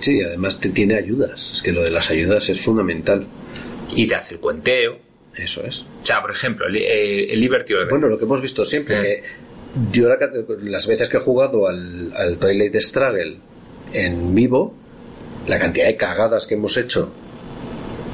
Sí, 0.00 0.20
además 0.22 0.58
te 0.58 0.70
tiene 0.70 0.96
ayudas. 0.96 1.50
Es 1.52 1.62
que 1.62 1.72
lo 1.72 1.82
de 1.82 1.90
las 1.90 2.10
ayudas 2.10 2.48
es 2.48 2.60
fundamental 2.60 3.26
y 3.94 4.06
te 4.06 4.14
hace 4.14 4.34
el 4.34 4.40
cuenteo. 4.40 4.98
Eso 5.34 5.64
es. 5.64 5.80
O 5.80 6.06
sea, 6.06 6.20
por 6.20 6.30
ejemplo, 6.30 6.66
el, 6.66 6.76
el 6.76 7.40
Liberty 7.40 7.74
Bueno, 7.90 8.08
lo 8.08 8.18
que 8.18 8.24
hemos 8.24 8.40
visto 8.40 8.64
siempre, 8.64 9.12
eh. 9.12 9.22
que 9.22 9.22
yo 9.92 10.08
las 10.62 10.86
veces 10.86 11.08
que 11.08 11.16
he 11.16 11.20
jugado 11.20 11.66
al, 11.66 12.12
al 12.14 12.38
Twilight 12.38 12.76
Struggle 12.76 13.38
en 13.92 14.34
vivo, 14.34 14.74
la 15.46 15.58
cantidad 15.58 15.86
de 15.86 15.96
cagadas 15.96 16.46
que 16.46 16.54
hemos 16.54 16.76
hecho 16.76 17.12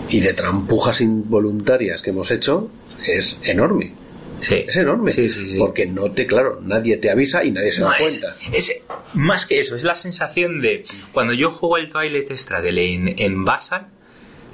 y 0.08 0.20
de 0.20 0.32
trampujas 0.32 1.00
involuntarias 1.00 2.02
que 2.02 2.10
hemos 2.10 2.30
hecho 2.30 2.70
es 3.06 3.38
enorme. 3.44 3.92
Sí. 4.40 4.64
Es 4.66 4.76
enorme. 4.76 5.10
Sí, 5.10 5.28
sí, 5.28 5.56
porque 5.58 5.86
no 5.86 6.10
te, 6.12 6.26
claro, 6.26 6.60
nadie 6.62 6.96
te 6.96 7.10
avisa 7.10 7.44
y 7.44 7.50
nadie 7.50 7.72
se 7.72 7.82
da 7.82 7.94
cuenta. 7.98 8.36
Es, 8.52 8.72
más 9.12 9.44
que 9.44 9.60
eso, 9.60 9.76
es 9.76 9.84
la 9.84 9.94
sensación 9.94 10.62
de 10.62 10.86
cuando 11.12 11.34
yo 11.34 11.50
juego 11.50 11.76
el 11.76 11.90
Twilight 11.90 12.30
Struggle 12.32 12.82
en, 12.82 13.14
en 13.18 13.44
Basal, 13.44 13.88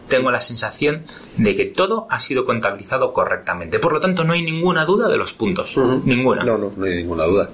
tengo 0.09 0.31
la 0.31 0.41
sensación 0.41 1.05
de 1.37 1.57
que 1.57 1.67
todo 1.67 2.07
ha 2.11 2.19
sido 2.19 2.45
contabilizado 2.45 3.13
correctamente. 3.13 3.79
Por 3.79 3.93
lo 3.93 4.01
tanto, 4.01 4.25
no 4.25 4.33
hay 4.33 4.43
ninguna 4.43 4.85
duda 4.85 5.09
de 5.09 5.17
los 5.17 5.33
puntos. 5.33 5.77
Ninguna. 6.05 6.43
No, 6.45 6.57
no, 6.57 6.73
no 6.77 6.85
hay 6.85 6.97
ninguna 6.97 7.25
duda. 7.25 7.51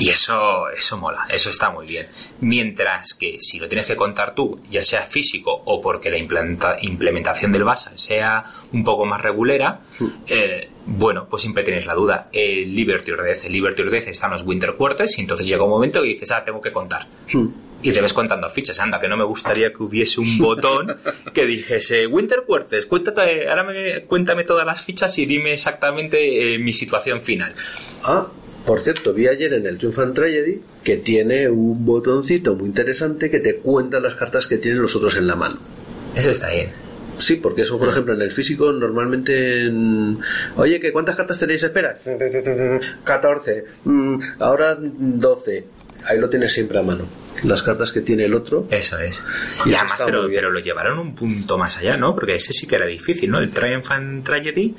Y 0.00 0.08
eso, 0.08 0.70
eso 0.70 0.96
mola, 0.96 1.26
eso 1.28 1.50
está 1.50 1.70
muy 1.70 1.86
bien. 1.86 2.06
Mientras 2.40 3.12
que 3.12 3.36
si 3.38 3.58
lo 3.58 3.68
tienes 3.68 3.84
que 3.84 3.96
contar 3.96 4.34
tú, 4.34 4.58
ya 4.70 4.82
sea 4.82 5.02
físico 5.02 5.52
o 5.66 5.78
porque 5.82 6.10
la 6.10 6.16
implementación 6.16 7.52
del 7.52 7.64
Basal 7.64 7.98
sea 7.98 8.42
un 8.72 8.82
poco 8.82 9.04
más 9.04 9.20
regulera, 9.20 9.80
mm. 9.98 10.06
eh, 10.26 10.70
bueno, 10.86 11.26
pues 11.28 11.42
siempre 11.42 11.64
tienes 11.64 11.84
la 11.84 11.92
duda. 11.92 12.30
El 12.32 12.74
Liberty 12.74 13.12
or 13.12 13.22
Death, 13.22 13.44
el 13.44 13.52
Liberty 13.52 13.82
or 13.82 13.90
Death 13.90 14.08
están 14.08 14.30
los 14.30 14.42
Winter 14.42 14.74
Quarters 14.74 15.18
y 15.18 15.20
entonces 15.20 15.46
llega 15.46 15.64
un 15.64 15.70
momento 15.70 16.02
y 16.02 16.14
dices, 16.14 16.32
ah, 16.32 16.42
tengo 16.46 16.62
que 16.62 16.72
contar. 16.72 17.06
Mm. 17.34 17.69
Y 17.82 17.92
te 17.92 18.00
ves 18.00 18.12
contando 18.12 18.48
fichas, 18.50 18.78
anda, 18.80 19.00
que 19.00 19.08
no 19.08 19.16
me 19.16 19.24
gustaría 19.24 19.72
que 19.72 19.82
hubiese 19.82 20.20
un 20.20 20.38
botón 20.38 20.96
que 21.32 21.46
dijese 21.46 22.06
Winter 22.06 22.42
Quarters, 22.46 22.86
cuéntate, 22.86 23.48
ahora 23.48 23.64
me, 23.64 24.02
cuéntame 24.02 24.44
todas 24.44 24.66
las 24.66 24.82
fichas 24.82 25.16
y 25.18 25.26
dime 25.26 25.52
exactamente 25.52 26.54
eh, 26.54 26.58
mi 26.58 26.72
situación 26.72 27.20
final. 27.22 27.54
Ah, 28.02 28.28
por 28.66 28.80
cierto, 28.80 29.14
vi 29.14 29.28
ayer 29.28 29.54
en 29.54 29.66
el 29.66 29.78
Triumph 29.78 30.14
Tragedy 30.14 30.60
que 30.84 30.98
tiene 30.98 31.48
un 31.48 31.84
botoncito 31.84 32.54
muy 32.54 32.68
interesante 32.68 33.30
que 33.30 33.40
te 33.40 33.56
cuenta 33.56 34.00
las 34.00 34.14
cartas 34.14 34.46
que 34.46 34.58
tienen 34.58 34.82
los 34.82 34.94
otros 34.94 35.16
en 35.16 35.26
la 35.26 35.36
mano. 35.36 35.58
Eso 36.14 36.30
está 36.30 36.50
bien. 36.50 36.68
Sí, 37.18 37.36
porque 37.36 37.62
eso, 37.62 37.78
por 37.78 37.88
ejemplo, 37.88 38.14
en 38.14 38.22
el 38.22 38.32
físico 38.32 38.72
normalmente... 38.72 39.70
Oye, 40.56 40.80
¿que 40.80 40.90
¿cuántas 40.90 41.16
cartas 41.16 41.38
tenéis? 41.38 41.62
Espera. 41.62 41.96
14. 43.04 43.64
Mm, 43.84 44.20
ahora 44.38 44.76
12. 44.80 45.64
Ahí 46.06 46.18
lo 46.18 46.30
tienes 46.30 46.52
siempre 46.52 46.78
a 46.78 46.82
mano. 46.82 47.04
Las 47.44 47.62
cartas 47.62 47.92
que 47.92 48.00
tiene 48.00 48.24
el 48.24 48.34
otro. 48.34 48.66
Eso 48.70 48.98
es. 48.98 49.22
Y, 49.64 49.74
además, 49.74 50.00
pero, 50.04 50.26
pero, 50.28 50.50
lo 50.50 50.60
llevaron 50.60 50.98
un 50.98 51.14
punto 51.14 51.56
más 51.56 51.76
allá, 51.78 51.96
¿no? 51.96 52.14
Porque 52.14 52.34
ese 52.34 52.52
sí 52.52 52.66
que 52.66 52.76
era 52.76 52.86
difícil, 52.86 53.30
¿no? 53.30 53.38
El 53.38 53.50
Triumph 53.50 53.90
and 53.90 54.24
Tragedy 54.24 54.74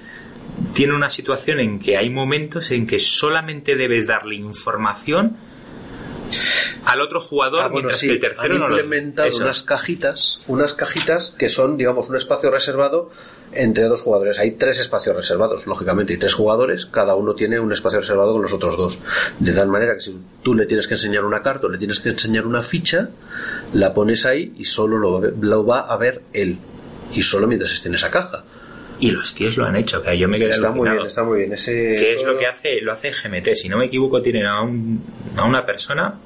tiene 0.74 0.96
una 0.96 1.10
situación 1.10 1.60
en 1.60 1.80
que 1.80 1.98
hay 1.98 2.10
momentos 2.10 2.72
en 2.72 2.86
que 2.86 3.00
solamente 3.00 3.76
debes 3.76 4.08
darle 4.08 4.36
información 4.36 5.38
al 6.86 7.02
otro 7.02 7.20
jugador 7.20 7.64
ah, 7.64 7.70
mientras 7.70 8.02
que 8.02 8.12
el 8.12 8.20
tercero 8.20 8.56
han 8.56 8.72
implementado 8.72 9.36
unas 9.38 9.64
cajitas 9.64 10.42
unas 10.48 10.74
cajitas 10.74 11.36
que 11.38 11.50
son 11.50 11.78
digamos 11.78 12.10
un 12.10 12.16
espacio 12.16 12.52
reservado 12.52 13.10
entre 13.54 13.86
dos 13.86 14.02
jugadores. 14.02 14.40
Hay 14.40 14.52
tres 14.52 14.80
espacios 14.80 15.16
reservados 15.16 15.68
lógicamente 15.68 16.14
y 16.14 16.18
tres 16.18 16.34
jugadores 16.34 16.86
cada 16.86 17.16
uno 17.16 17.36
tiene 17.36 17.60
un 17.60 17.72
espacio 17.72 18.00
reservado 18.00 18.34
con 18.34 18.42
los 18.42 18.54
otros 18.54 18.78
dos. 18.78 18.98
De 19.40 19.54
tal 19.54 19.68
manera 19.68 19.96
que 19.96 20.02
si 20.02 20.18
tú 20.44 20.56
le 20.56 20.66
tienes 20.66 20.88
que 20.88 20.96
enseñar 20.96 21.26
una 21.26 21.42
carta 21.42 21.68
o 21.68 21.70
le 21.70 21.78
tienes 21.78 22.00
que 22.00 22.10
enseñar 22.10 22.46
una 22.46 22.64
ficha 22.64 23.10
la 23.74 23.94
pones 23.94 24.26
ahí 24.26 24.54
y 24.58 24.66
solo 24.66 24.98
lo, 24.98 25.20
lo 25.20 25.66
va 25.66 25.82
a 25.82 25.98
ver 25.98 26.22
él. 26.34 26.58
Y 27.14 27.24
solo 27.24 27.48
mientras 27.48 27.74
esté 27.74 27.90
en 27.90 27.96
esa 27.96 28.10
caja 28.10 28.44
y 29.02 29.12
los 29.12 29.34
tíos 29.34 29.58
lo 29.58 29.66
han 29.66 29.76
hecho, 29.76 30.02
que 30.02 30.18
yo 30.18 30.30
me 30.30 30.38
quedé 30.38 30.52
está 30.52 30.72
muy 30.72 30.90
bien, 30.90 31.06
está 31.06 31.24
muy 31.24 31.40
bien. 31.40 31.54
Ese... 31.54 31.72
¿Qué 31.72 32.14
es 32.14 32.24
lo 32.24 32.38
que 32.38 32.46
hace? 32.46 32.80
Lo 32.82 32.94
hace 32.94 33.12
GMT. 33.12 33.54
Si 33.56 33.68
no 33.68 33.78
me 33.78 33.86
equivoco, 33.86 34.22
tienen 34.22 34.46
a, 34.46 34.62
un, 34.62 35.04
a 35.36 35.44
una 35.44 35.66
persona 35.66 36.20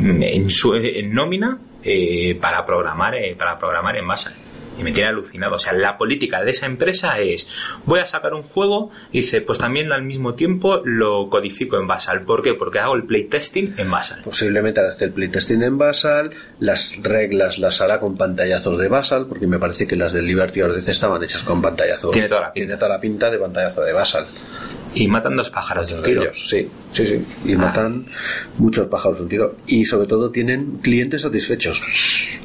en, 0.00 0.50
su, 0.50 0.74
en 0.74 1.14
nómina 1.14 1.56
eh, 1.82 2.36
para 2.40 2.66
programar 2.66 3.14
eh, 3.14 3.36
para 3.38 3.58
programar 3.58 3.96
en 3.96 4.06
Basal 4.06 4.34
y 4.78 4.82
me 4.82 4.92
tiene 4.92 5.10
alucinado. 5.10 5.56
O 5.56 5.58
sea, 5.58 5.72
la 5.72 5.96
política 5.96 6.42
de 6.42 6.50
esa 6.50 6.66
empresa 6.66 7.18
es, 7.18 7.48
voy 7.84 8.00
a 8.00 8.06
sacar 8.06 8.34
un 8.34 8.42
juego, 8.42 8.90
y 9.12 9.20
dice, 9.20 9.40
pues 9.40 9.58
también 9.58 9.92
al 9.92 10.02
mismo 10.02 10.34
tiempo 10.34 10.80
lo 10.84 11.28
codifico 11.28 11.76
en 11.78 11.86
Basal. 11.86 12.22
¿Por 12.22 12.42
qué? 12.42 12.54
Porque 12.54 12.78
hago 12.78 12.94
el 12.94 13.04
playtesting 13.04 13.74
en 13.76 13.90
Basal. 13.90 14.22
Posiblemente 14.22 14.80
hace 14.80 15.06
el 15.06 15.12
playtesting 15.12 15.62
en 15.62 15.78
Basal, 15.78 16.30
las 16.60 16.96
reglas 17.02 17.58
las 17.58 17.80
hará 17.80 18.00
con 18.00 18.16
pantallazos 18.16 18.78
de 18.78 18.88
Basal, 18.88 19.26
porque 19.26 19.46
me 19.46 19.58
parece 19.58 19.86
que 19.86 19.96
las 19.96 20.12
del 20.12 20.26
Liberty 20.26 20.62
Ordez 20.62 20.88
estaban 20.88 21.22
hechas 21.22 21.42
con 21.42 21.60
pantallazos. 21.62 22.12
Tiene 22.12 22.28
toda 22.28 22.40
la 22.42 22.52
pinta. 22.52 22.66
Tiene 22.66 22.78
toda 22.78 22.88
la 22.88 23.00
pinta 23.00 23.30
de 23.30 23.38
pantallazo 23.38 23.82
de 23.82 23.92
Basal. 23.92 24.26
Y 24.94 25.08
matan 25.08 25.36
dos 25.36 25.50
pájaros 25.50 25.88
de 25.88 25.94
un 25.94 26.02
tiro. 26.02 26.32
Sí, 26.34 26.68
sí, 26.92 27.06
sí. 27.06 27.24
Y 27.44 27.54
ah. 27.54 27.58
matan 27.58 28.06
muchos 28.58 28.86
pájaros 28.86 29.18
de 29.18 29.24
un 29.24 29.28
tiro. 29.28 29.56
Y 29.66 29.84
sobre 29.84 30.06
todo 30.06 30.30
tienen 30.30 30.78
clientes 30.78 31.22
satisfechos, 31.22 31.82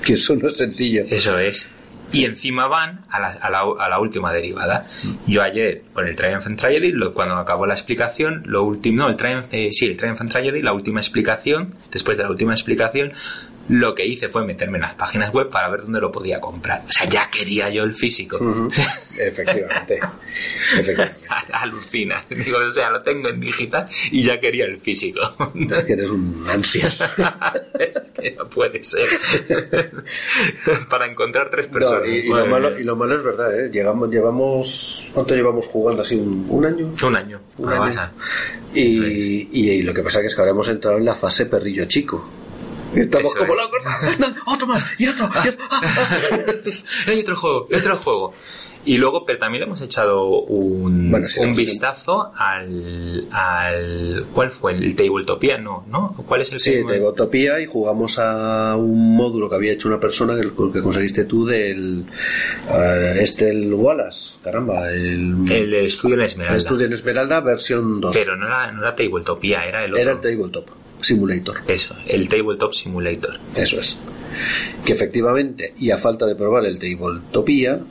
que 0.03 0.13
eso 0.13 0.35
no 0.35 0.47
es 0.47 0.57
sencillo. 0.57 1.03
Eso 1.07 1.37
es 1.37 1.67
y 2.11 2.25
encima 2.25 2.67
van 2.67 3.05
a 3.09 3.19
la, 3.19 3.27
a 3.27 3.49
la, 3.49 3.61
a 3.79 3.89
la 3.89 3.99
última 3.99 4.33
derivada. 4.33 4.85
Yo 5.27 5.41
ayer, 5.41 5.83
con 5.93 6.07
el 6.07 6.15
Triumph 6.15 6.47
and 6.47 6.61
lo, 6.93 7.13
cuando 7.13 7.35
acabó 7.35 7.65
la 7.65 7.73
explicación, 7.73 8.43
lo 8.45 8.63
último, 8.63 9.03
no, 9.03 9.09
el 9.09 9.17
Triumph, 9.17 9.47
eh, 9.51 9.69
sí, 9.71 9.87
el 9.87 9.97
Triumph 9.97 10.21
and 10.21 10.63
la 10.63 10.73
última 10.73 10.99
explicación, 10.99 11.75
después 11.91 12.17
de 12.17 12.23
la 12.23 12.29
última 12.29 12.53
explicación, 12.53 13.13
lo 13.69 13.93
que 13.93 14.05
hice 14.05 14.27
fue 14.27 14.45
meterme 14.45 14.77
en 14.77 14.81
las 14.81 14.95
páginas 14.95 15.31
web 15.31 15.49
para 15.49 15.69
ver 15.69 15.81
dónde 15.81 16.01
lo 16.01 16.11
podía 16.11 16.39
comprar. 16.39 16.81
O 16.87 16.91
sea, 16.91 17.07
ya 17.07 17.29
quería 17.29 17.69
yo 17.69 17.83
el 17.83 17.93
físico. 17.93 18.37
Efectivamente. 19.17 19.99
Efectivamente. 20.77 21.27
Alucina. 21.53 22.23
Digo, 22.29 22.57
o 22.57 22.71
sea, 22.71 22.89
lo 22.89 23.01
tengo 23.01 23.29
en 23.29 23.39
digital 23.39 23.87
y 24.11 24.23
ya 24.23 24.39
quería 24.39 24.65
el 24.65 24.79
físico. 24.79 25.19
Es 25.69 25.83
que 25.83 25.93
eres 25.93 26.09
un 26.09 26.45
ansias. 26.49 27.01
es 27.79 27.99
que 28.19 28.31
no 28.31 28.49
puede 28.49 28.81
ser. 28.81 29.07
para 30.89 31.05
encontrar 31.05 31.49
tres 31.49 31.67
personas. 31.67 32.07
y, 32.07 32.23
lo 32.27 32.47
malo, 32.47 32.79
y, 32.79 32.83
lo 32.83 32.95
malo, 32.95 33.15
es 33.15 33.23
verdad, 33.23 33.59
¿eh? 33.59 33.69
Llegamos, 33.71 34.09
llevamos. 34.09 35.07
¿Cuánto 35.13 35.35
llevamos 35.35 35.67
jugando 35.67 36.01
así? 36.01 36.15
¿Un, 36.15 36.65
año? 36.65 36.91
Un 37.03 37.15
año. 37.15 37.39
Un 37.57 37.69
año. 37.71 38.11
Y, 38.73 39.47
y, 39.51 39.81
lo 39.83 39.93
que 39.93 40.01
pasa 40.01 40.21
es 40.21 40.33
que 40.33 40.41
ahora 40.41 40.51
hemos 40.51 40.67
entrado 40.67 40.97
en 40.97 41.05
la 41.05 41.15
fase 41.15 41.45
perrillo 41.45 41.85
chico. 41.85 42.38
Estamos 42.95 43.35
como 43.35 43.55
locos. 43.55 43.79
otro 44.45 44.67
más, 44.67 44.85
y 44.97 45.07
otro, 45.07 45.29
y 45.43 45.47
otro. 45.49 45.65
hay 47.07 47.19
otro 47.19 47.35
juego, 47.35 47.67
otro 47.71 47.97
juego. 47.97 48.33
Y 48.85 48.97
luego, 48.97 49.25
pero 49.25 49.37
también 49.39 49.59
le 49.61 49.65
hemos 49.67 49.81
echado 49.81 50.25
un, 50.39 51.13
un 51.13 51.53
vistazo 51.53 52.31
al, 52.35 53.27
al. 53.29 54.25
¿Cuál 54.33 54.51
fue? 54.51 54.71
El 54.71 54.95
Tabletopia, 54.95 55.57
no, 55.57 55.83
¿no? 55.89 56.15
¿Cuál 56.25 56.41
es 56.41 56.51
el 56.53 56.59
Sí, 56.61 56.81
Tabletopia 56.83 57.59
y 57.59 57.65
jugamos 57.65 58.17
a 58.19 58.77
un 58.77 59.17
módulo 59.17 59.49
que 59.49 59.55
había 59.55 59.73
hecho 59.73 59.89
una 59.89 59.99
persona 59.99 60.35
que, 60.35 60.49
que 60.71 60.81
conseguiste 60.81 61.25
tú 61.25 61.45
del. 61.45 62.05
Uh, 62.69 63.19
este, 63.19 63.49
el 63.49 63.73
Wallace, 63.73 64.35
caramba. 64.43 64.89
El, 64.89 65.45
el 65.51 65.73
Estudio 65.75 66.15
en 66.15 66.21
Esmeralda. 66.21 66.55
El 66.55 66.61
Estudio 66.61 66.85
en 66.85 66.93
Esmeralda, 66.93 67.41
versión 67.41 67.99
2. 67.99 68.15
Pero 68.15 68.37
no 68.37 68.47
era, 68.47 68.71
no 68.71 68.81
era 68.81 68.95
Tabletopia, 68.95 69.65
era 69.65 69.83
el 69.83 69.91
otro. 69.91 70.01
Era 70.01 70.11
el 70.13 70.21
Tabletop. 70.21 70.69
Simulator. 71.01 71.61
Eso, 71.67 71.95
el 72.07 72.29
Tabletop 72.29 72.73
Simulator. 72.73 73.39
Eso 73.55 73.79
es. 73.79 73.95
Que 74.85 74.93
efectivamente, 74.93 75.73
y 75.77 75.91
a 75.91 75.97
falta 75.97 76.25
de 76.25 76.35
probar 76.35 76.65
el 76.65 76.79
Tabletopía, 76.79 77.81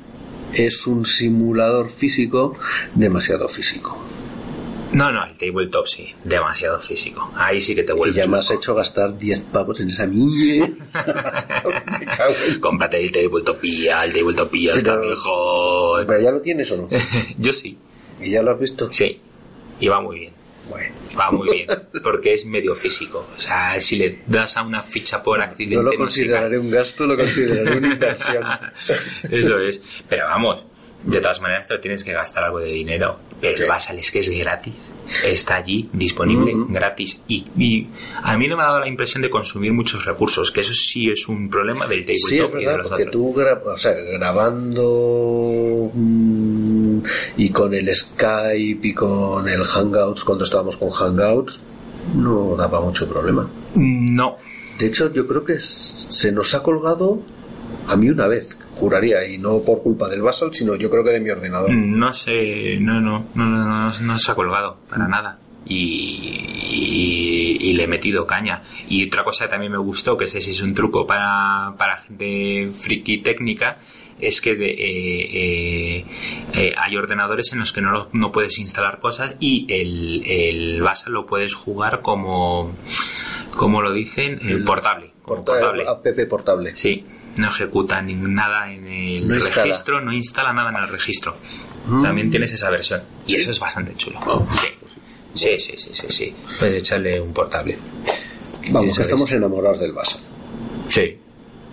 es 0.55 0.87
un 0.87 1.05
simulador 1.05 1.91
físico 1.91 2.57
demasiado 2.95 3.49
físico. 3.49 3.99
No, 4.93 5.13
no, 5.13 5.23
el 5.27 5.37
tabletop 5.37 5.87
sí, 5.87 6.15
demasiado 6.25 6.81
físico. 6.81 7.31
Ahí 7.37 7.61
sí 7.61 7.75
que 7.75 7.83
te 7.83 7.93
vuelves. 7.93 8.17
Y 8.17 8.21
ya 8.21 8.27
me 8.27 8.39
has 8.39 8.51
hecho 8.51 8.75
gastar 8.75 9.19
10 9.19 9.43
pavos 9.43 9.79
en 9.81 9.91
esa 9.91 10.07
mierda. 10.07 10.67
Cómprate 12.61 13.03
el 13.03 13.13
tabletopía, 13.13 14.05
el 14.05 14.13
tabletopía 14.13 14.75
está 14.75 14.97
mejor. 14.97 16.07
¿Pero 16.07 16.21
ya 16.21 16.31
lo 16.31 16.41
tienes 16.41 16.71
o 16.71 16.77
no? 16.79 16.89
Yo 17.39 17.53
sí. 17.53 17.77
¿Y 18.21 18.31
ya 18.31 18.43
lo 18.43 18.53
has 18.53 18.61
visto? 18.61 18.91
Sí, 18.91 19.21
y 19.79 19.89
va 19.89 20.01
muy 20.01 20.21
bien. 20.21 20.33
Bueno. 20.71 20.95
Va 21.19 21.31
muy 21.31 21.49
bien, 21.51 21.69
porque 22.03 22.35
es 22.35 22.47
medio 22.47 22.75
físico. 22.75 23.29
O 23.37 23.41
sea, 23.41 23.81
si 23.81 23.97
le 23.97 24.21
das 24.27 24.57
a 24.57 24.63
una 24.63 24.83
ficha 24.83 25.23
por 25.23 25.41
accidente. 25.41 25.77
No 25.77 25.83
lo 25.83 25.97
consideraré 25.97 26.59
un 26.59 26.71
gasto, 26.71 27.07
lo 27.07 27.17
consideraré 27.17 27.77
una 27.77 27.93
inversión. 27.95 28.45
Eso 29.31 29.59
es. 29.59 29.81
Pero 30.09 30.27
vamos, 30.27 30.65
de 31.03 31.21
todas 31.21 31.41
maneras 31.41 31.67
te 31.67 31.79
tienes 31.79 32.05
que 32.05 32.13
gastar 32.13 32.45
algo 32.45 32.61
de 32.61 32.71
dinero. 32.71 33.19
Pero 33.41 33.63
el 33.63 33.69
Basal 33.69 33.99
es 33.99 34.11
que 34.11 34.21
es 34.21 34.29
gratis. 34.29 34.75
Está 35.25 35.57
allí, 35.57 35.89
disponible, 35.93 36.53
gratis. 36.69 37.21
Y, 37.29 37.87
a 38.23 38.37
mí 38.37 38.47
no 38.49 38.57
me 38.57 38.63
ha 38.63 38.67
dado 38.67 38.81
la 38.81 38.89
impresión 38.89 39.23
de 39.23 39.31
consumir 39.31 39.73
muchos 39.73 40.05
recursos, 40.05 40.51
que 40.51 40.61
eso 40.61 40.75
sí 40.75 41.11
es 41.11 41.29
un 41.29 41.49
problema 41.49 41.87
del 41.87 42.01
tabletop. 42.01 42.29
Sí, 42.29 42.39
es 42.39 42.53
verdad, 42.53 42.85
porque 42.89 43.07
tú 43.07 43.35
o 43.39 43.79
sea, 43.79 43.93
grabando 43.93 45.91
mm, 45.93 46.99
y 47.37 47.51
con 47.51 47.75
el 47.75 47.95
Skype 47.95 48.89
y 48.89 48.95
con 48.95 49.49
el 49.49 49.65
Hangouts, 49.65 50.25
cuando 50.25 50.45
estábamos 50.45 50.77
con 50.77 50.91
Hangouts, 50.91 51.61
no 52.15 52.55
daba 52.57 52.81
mucho 52.81 53.09
problema. 53.09 53.49
No. 53.75 54.37
De 54.79 54.87
hecho, 54.87 55.13
yo 55.13 55.27
creo 55.27 55.45
que 55.45 55.59
se 55.59 56.31
nos 56.33 56.55
ha 56.55 56.63
colgado 56.63 57.21
a 57.89 57.97
mí 57.97 58.11
una 58.11 58.27
vez 58.27 58.57
juraría, 58.79 59.27
y 59.27 59.39
no 59.39 59.61
por 59.61 59.83
culpa 59.83 60.09
del 60.09 60.23
Basal, 60.23 60.55
sino 60.55 60.77
yo 60.77 60.91
creo 60.91 61.05
que 61.05 61.11
de 61.11 61.21
mi 61.21 61.31
ordenador. 61.31 61.75
No 61.75 62.13
sé, 62.13 62.79
no, 62.81 63.01
no, 63.01 63.27
no, 63.35 63.45
no, 63.47 63.93
no, 64.01 64.19
se 64.19 64.31
ha 64.31 64.35
colgado, 64.35 64.79
para 64.89 65.07
mm. 65.07 65.11
nada. 65.11 65.39
Y, 65.67 67.59
y, 67.61 67.73
le 67.75 67.85
he 67.85 67.87
metido 67.87 68.27
caña. 68.27 68.63
Y 68.89 69.07
otra 69.07 69.23
cosa 69.23 69.45
que 69.45 69.51
también 69.51 69.73
me 69.73 69.79
gustó, 69.79 70.17
que 70.17 70.25
ese 70.25 70.39
es 70.39 70.63
un 70.63 70.75
truco 70.75 71.07
para, 71.07 71.75
para 71.77 71.99
gente 71.99 72.71
friki 72.73 73.19
técnica, 73.19 73.77
es 74.21 74.41
que 74.41 74.55
de, 74.55 74.71
eh, 74.71 75.31
eh, 75.33 76.05
eh, 76.55 76.75
hay 76.77 76.97
ordenadores 76.97 77.53
en 77.53 77.61
los 77.61 77.73
que 77.73 77.81
no, 77.81 78.09
no 78.13 78.33
puedes 78.33 78.59
instalar 78.59 78.99
cosas 78.99 79.37
y 79.41 79.67
el, 79.69 80.23
el 80.27 80.83
Basal 80.83 81.13
lo 81.13 81.27
puedes 81.27 81.55
jugar 81.55 82.01
como, 82.03 82.75
como 83.57 83.83
lo 83.83 83.93
dicen, 83.93 84.41
portable. 84.65 85.13
Portable. 85.29 85.87
App 85.87 86.07
portable. 86.29 86.75
Sí 86.75 87.05
no 87.39 87.49
ejecuta 87.49 88.01
ni 88.03 88.15
nada 88.15 88.73
en 88.73 88.87
el 88.87 89.41
registro, 89.41 90.01
no 90.01 90.13
instala 90.13 90.53
nada 90.53 90.71
en 90.71 90.85
el 90.85 90.89
registro. 90.89 91.37
Mm. 91.87 92.03
También 92.03 92.31
tienes 92.31 92.53
esa 92.53 92.71
versión. 92.71 93.03
Y 93.27 93.37
eso 93.37 93.51
es 93.51 93.61
bastante 93.61 93.95
chulo. 93.97 94.19
Oh. 94.27 94.47
Sí. 94.53 94.69
Sí, 95.35 95.59
sí, 95.59 95.75
sí, 95.77 95.91
sí, 95.93 96.07
sí. 96.09 96.35
Puedes 96.59 96.83
echarle 96.83 97.21
un 97.21 97.33
portable. 97.33 97.79
Vamos, 98.71 98.97
que 98.97 99.03
estamos 99.03 99.31
enamorados 99.31 99.79
del 99.79 99.93
Basal. 99.93 100.21
Sí, 100.89 101.19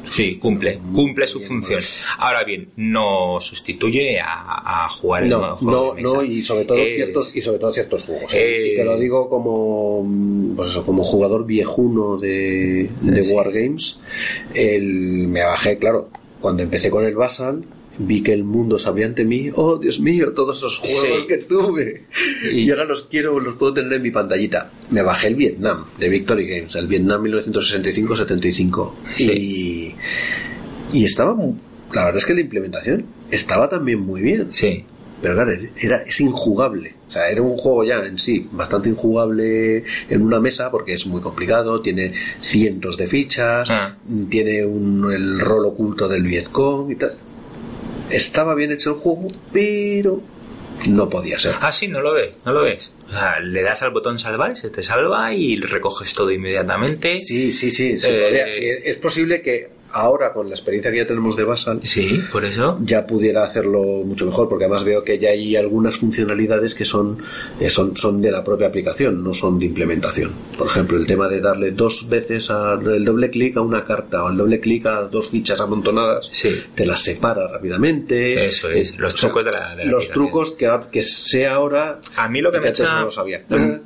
Sí, 0.09 0.37
cumple, 0.37 0.79
cumple 0.93 1.27
su 1.27 1.41
función. 1.41 1.81
Ahora 2.17 2.43
bien, 2.43 2.69
no 2.77 3.39
sustituye 3.39 4.19
a, 4.19 4.87
jugar 4.89 5.23
en 5.23 5.29
no, 5.29 5.57
no, 5.61 5.93
no, 5.95 6.23
y 6.23 6.41
sobre 6.41 6.65
todo 6.65 6.77
ciertos 6.77 7.35
y 7.35 7.41
sobre 7.41 7.59
todo 7.59 7.73
ciertos 7.73 8.03
juegos. 8.03 8.33
¿eh? 8.33 8.73
y 8.73 8.75
te 8.75 8.83
lo 8.83 8.97
digo 8.99 9.29
como, 9.29 10.05
pues 10.55 10.69
eso, 10.69 10.85
como 10.85 11.03
jugador 11.03 11.45
viejuno 11.45 12.17
de, 12.17 12.89
de 13.01 13.21
Wargames. 13.33 13.99
El, 14.53 15.27
me 15.27 15.43
bajé, 15.43 15.77
claro, 15.77 16.09
cuando 16.39 16.63
empecé 16.63 16.89
con 16.89 17.05
el 17.05 17.15
Basal 17.15 17.63
vi 17.97 18.21
que 18.21 18.33
el 18.33 18.43
mundo 18.43 18.77
se 18.79 18.87
abría 18.87 19.07
ante 19.07 19.23
mí. 19.23 19.49
Oh, 19.55 19.77
Dios 19.77 19.99
mío, 19.99 20.33
todos 20.33 20.57
esos 20.57 20.77
juegos 20.77 21.23
que 21.25 21.37
tuve. 21.37 22.03
Y... 22.51 22.69
ahora 22.69 22.85
los 22.85 23.03
quiero, 23.03 23.39
los 23.39 23.55
puedo 23.55 23.73
tener 23.73 23.93
en 23.93 24.01
mi 24.01 24.11
pantallita. 24.11 24.71
Me 24.91 25.01
bajé 25.01 25.27
el 25.27 25.35
Vietnam 25.35 25.85
de 25.97 26.09
Victory 26.09 26.47
Games, 26.47 26.75
el 26.75 26.87
Vietnam 26.87 27.23
1965-75. 27.23 28.91
Y, 29.19 29.93
y 30.93 31.05
estaba, 31.05 31.35
la 31.93 32.05
verdad 32.05 32.17
es 32.17 32.25
que 32.25 32.33
la 32.33 32.41
implementación 32.41 33.05
estaba 33.31 33.69
también 33.69 33.99
muy 33.99 34.21
bien. 34.21 34.47
Sí. 34.51 34.83
Pero 35.21 35.35
claro, 35.35 35.53
era, 35.77 36.03
es 36.03 36.19
injugable. 36.19 36.93
O 37.07 37.11
sea, 37.11 37.29
era 37.29 37.41
un 37.41 37.55
juego 37.57 37.83
ya 37.85 38.05
en 38.05 38.19
sí 38.19 38.47
bastante 38.51 38.89
injugable 38.89 39.83
en 40.09 40.21
una 40.21 40.39
mesa 40.39 40.69
porque 40.69 40.93
es 40.93 41.07
muy 41.07 41.21
complicado, 41.21 41.81
tiene 41.81 42.13
cientos 42.41 42.97
de 42.97 43.07
fichas, 43.07 43.69
ah. 43.69 43.95
tiene 44.29 44.65
un, 44.65 45.11
el 45.11 45.39
rol 45.39 45.65
oculto 45.65 46.09
del 46.09 46.23
Vietcong 46.23 46.91
y 46.91 46.95
tal 46.95 47.13
estaba 48.09 48.55
bien 48.55 48.71
hecho 48.71 48.91
el 48.91 48.95
juego, 48.97 49.27
pero 49.51 50.21
no 50.89 51.09
podía 51.09 51.39
ser. 51.39 51.55
Ah, 51.61 51.71
sí, 51.71 51.87
no 51.87 52.01
lo 52.01 52.13
ves, 52.13 52.33
no 52.45 52.53
lo 52.53 52.61
ves. 52.63 52.91
O 53.07 53.11
sea, 53.11 53.39
le 53.39 53.61
das 53.61 53.81
al 53.83 53.91
botón 53.91 54.19
salvar, 54.19 54.55
se 54.55 54.69
te 54.69 54.81
salva 54.81 55.33
y 55.33 55.57
recoges 55.57 56.13
todo 56.13 56.31
inmediatamente. 56.31 57.17
Sí, 57.17 57.51
sí, 57.51 57.71
sí. 57.71 57.95
Eh, 58.03 58.81
es 58.83 58.97
posible 58.97 59.41
que 59.41 59.69
ahora 59.95 60.33
con 60.33 60.49
la 60.49 60.55
experiencia 60.55 60.91
que 60.91 60.97
ya 60.97 61.07
tenemos 61.07 61.37
de 61.37 61.45
Basal, 61.45 61.79
sí, 61.83 62.21
por 62.31 62.43
eso 62.43 62.77
ya 62.81 63.07
pudiera 63.07 63.45
hacerlo 63.45 63.81
mucho 64.05 64.25
mejor, 64.25 64.49
porque 64.49 64.65
además 64.65 64.83
veo 64.83 65.03
que 65.05 65.17
ya 65.17 65.29
hay 65.29 65.55
algunas 65.55 65.95
funcionalidades 65.95 66.75
que 66.75 66.83
son, 66.83 67.17
eh, 67.61 67.69
son, 67.69 67.95
son 67.95 68.21
de 68.21 68.29
la 68.29 68.43
propia 68.43 68.67
aplicación, 68.67 69.23
no 69.23 69.33
son 69.33 69.57
de 69.57 69.65
implementación. 69.65 70.33
Por 70.57 70.67
ejemplo, 70.67 70.97
el 70.97 71.05
tema 71.05 71.29
de 71.29 71.39
darle 71.39 71.71
dos 71.71 72.09
veces 72.09 72.49
el 72.49 73.05
doble 73.05 73.29
clic 73.29 73.55
a 73.55 73.61
una 73.61 73.85
carta 73.85 74.25
o 74.25 74.29
el 74.29 74.37
doble 74.37 74.59
clic 74.59 74.85
a 74.85 75.03
dos 75.03 75.29
fichas 75.29 75.61
amontonadas, 75.61 76.29
te 76.75 76.85
las 76.85 77.01
separa 77.01 77.47
rápidamente. 77.47 78.45
Eso 78.45 78.69
es, 78.69 78.97
los 78.97 79.15
trucos 79.15 79.45
de 79.45 79.51
la, 79.51 79.75
Los 79.85 80.09
trucos 80.09 80.51
que, 80.51 80.69
que 80.91 81.03
sea 81.03 81.55
ahora. 81.55 82.01
A 82.17 82.27
mí 82.27 82.41
lo 82.41 82.51
que, 82.51 82.59
me 82.59 82.69
echa, 82.69 83.07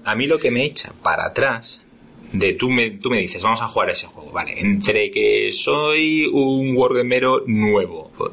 a 0.04 0.16
mí 0.16 0.26
lo 0.26 0.40
que 0.40 0.50
me 0.50 0.66
echa 0.66 0.92
para 1.04 1.28
atrás 1.28 1.84
de 2.32 2.54
tú 2.54 2.70
me, 2.70 2.92
tú 2.92 3.10
me 3.10 3.20
dices, 3.20 3.42
vamos 3.44 3.62
a 3.62 3.68
jugar 3.68 3.90
ese 3.90 4.08
juego, 4.08 4.32
vale, 4.32 4.60
entre 4.60 5.10
que 5.12 5.50
soy 5.52 6.26
un 6.26 6.76
wargamero 6.76 7.44
nuevo, 7.48 8.12
pues, 8.18 8.32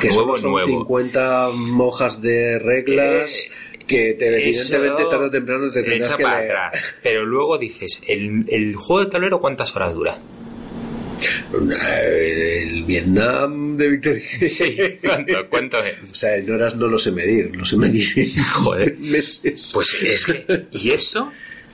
que 0.00 0.08
nuevo, 0.08 0.36
son 0.36 0.50
nuevo. 0.52 0.80
50 0.80 1.50
mojas 1.54 2.20
de 2.20 2.58
reglas 2.58 3.48
eh, 3.72 3.78
que 3.86 4.14
te, 4.14 4.28
evidentemente 4.42 5.04
tarde 5.04 5.26
o 5.26 5.30
temprano 5.30 5.70
te 5.70 5.82
tendrás 5.82 6.14
que 6.14 6.24
leer. 6.24 6.56
Pero 7.02 7.24
luego 7.26 7.58
dices, 7.58 8.00
¿el, 8.06 8.44
¿el 8.48 8.76
juego 8.76 9.04
de 9.04 9.10
tablero 9.10 9.40
cuántas 9.40 9.74
horas 9.76 9.94
dura? 9.94 10.18
El 11.52 12.82
Vietnam 12.84 13.76
de 13.76 13.88
Victoria. 13.88 14.24
Sí, 14.38 14.76
¿cuánto, 15.00 15.48
¿cuánto 15.48 15.84
es? 15.84 15.96
O 16.12 16.14
sea, 16.14 16.36
en 16.36 16.50
horas 16.50 16.74
no 16.76 16.88
lo 16.88 16.98
sé 16.98 17.12
medir, 17.12 17.54
lo 17.54 17.64
sé 17.64 17.76
medir. 17.76 18.34
Joder. 18.52 18.96
Meses. 18.98 19.70
Pues 19.72 19.96
es 20.02 20.26
que, 20.26 20.66
y 20.72 20.90
eso 20.90 21.30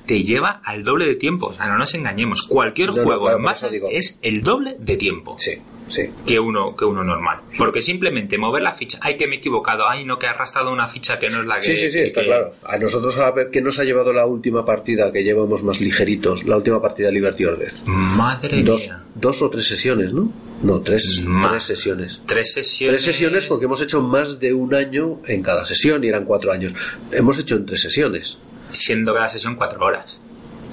te 0.08 0.24
lleva 0.24 0.62
al 0.64 0.82
doble 0.84 1.06
de 1.06 1.16
tiempo. 1.16 1.48
O 1.48 1.52
sea, 1.52 1.66
no 1.66 1.76
nos 1.76 1.94
engañemos. 1.94 2.42
Cualquier 2.48 2.90
juego 2.90 3.30
en 3.30 3.42
masa 3.42 3.68
es 3.90 4.18
el 4.22 4.40
doble 4.40 4.76
de 4.78 4.96
tiempo. 4.96 5.36
Sí. 5.38 5.52
Sí. 5.90 6.02
que 6.26 6.38
uno 6.38 6.76
que 6.76 6.84
uno 6.84 7.02
normal. 7.02 7.38
Porque 7.56 7.80
simplemente 7.80 8.36
mover 8.36 8.62
la 8.62 8.74
ficha. 8.74 8.98
Ay 9.00 9.16
que 9.16 9.26
me 9.26 9.36
he 9.36 9.38
equivocado. 9.38 9.88
Ay 9.88 10.04
no 10.04 10.18
que 10.18 10.26
he 10.26 10.28
arrastrado 10.28 10.70
una 10.70 10.86
ficha 10.86 11.18
que 11.18 11.30
no 11.30 11.40
es 11.40 11.46
la 11.46 11.56
que 11.56 11.62
sí 11.62 11.76
sí 11.76 11.90
sí 11.90 12.00
está 12.00 12.22
claro. 12.24 12.52
A 12.62 12.76
nosotros 12.76 13.16
a 13.16 13.30
ver 13.30 13.48
qué 13.50 13.62
nos 13.62 13.78
ha 13.78 13.84
llevado 13.84 14.12
la 14.12 14.26
última 14.26 14.66
partida 14.66 15.10
que 15.10 15.24
llevamos 15.24 15.62
más 15.62 15.80
ligeritos 15.80 16.44
la 16.44 16.58
última 16.58 16.82
partida 16.82 17.06
de 17.06 17.14
Liberty 17.14 17.46
Order. 17.46 17.72
Madre 17.86 18.62
dos, 18.62 18.82
mía. 18.86 19.02
dos 19.14 19.40
o 19.40 19.48
tres 19.48 19.66
sesiones 19.66 20.12
no 20.12 20.30
no 20.62 20.80
tres 20.82 21.22
tres 21.48 21.64
sesiones. 21.64 22.20
tres 22.26 22.52
sesiones. 22.52 23.02
Tres 23.02 23.04
sesiones 23.04 23.46
porque 23.46 23.64
hemos 23.64 23.80
hecho 23.80 24.02
más 24.02 24.38
de 24.38 24.52
un 24.52 24.74
año 24.74 25.20
en 25.26 25.42
cada 25.42 25.64
sesión 25.64 26.04
y 26.04 26.08
eran 26.08 26.26
cuatro 26.26 26.52
años. 26.52 26.74
Hemos 27.12 27.38
hecho 27.38 27.56
en 27.56 27.64
tres 27.64 27.80
sesiones 27.80 28.36
siendo 28.70 29.14
cada 29.14 29.28
sesión 29.28 29.56
cuatro 29.56 29.84
horas 29.84 30.20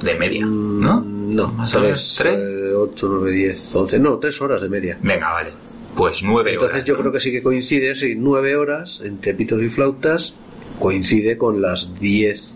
de 0.01 0.15
media, 0.15 0.45
mm, 0.45 0.81
¿no? 0.81 1.01
No, 1.01 1.47
más 1.49 1.73
o 1.75 1.81
menos 1.81 2.15
tres, 2.17 2.39
8, 2.75 3.07
9, 3.09 3.31
10, 3.31 3.75
11, 3.75 3.99
no, 3.99 4.17
tres 4.19 4.41
horas 4.41 4.61
de 4.61 4.69
media. 4.69 4.97
Venga, 5.01 5.31
vale. 5.31 5.51
Pues 5.95 6.23
nueve 6.23 6.51
Entonces 6.51 6.57
horas. 6.57 6.81
Entonces 6.81 6.87
yo 6.87 6.97
creo 6.97 7.11
que 7.11 7.19
sí 7.19 7.31
que 7.31 7.41
coincide, 7.41 7.95
sí, 7.95 8.15
nueve 8.17 8.55
horas 8.55 9.01
entre 9.03 9.33
pitos 9.33 9.61
y 9.61 9.69
flautas 9.69 10.35
coincide 10.79 11.37
con 11.37 11.61
las 11.61 11.97
diez. 11.99 12.51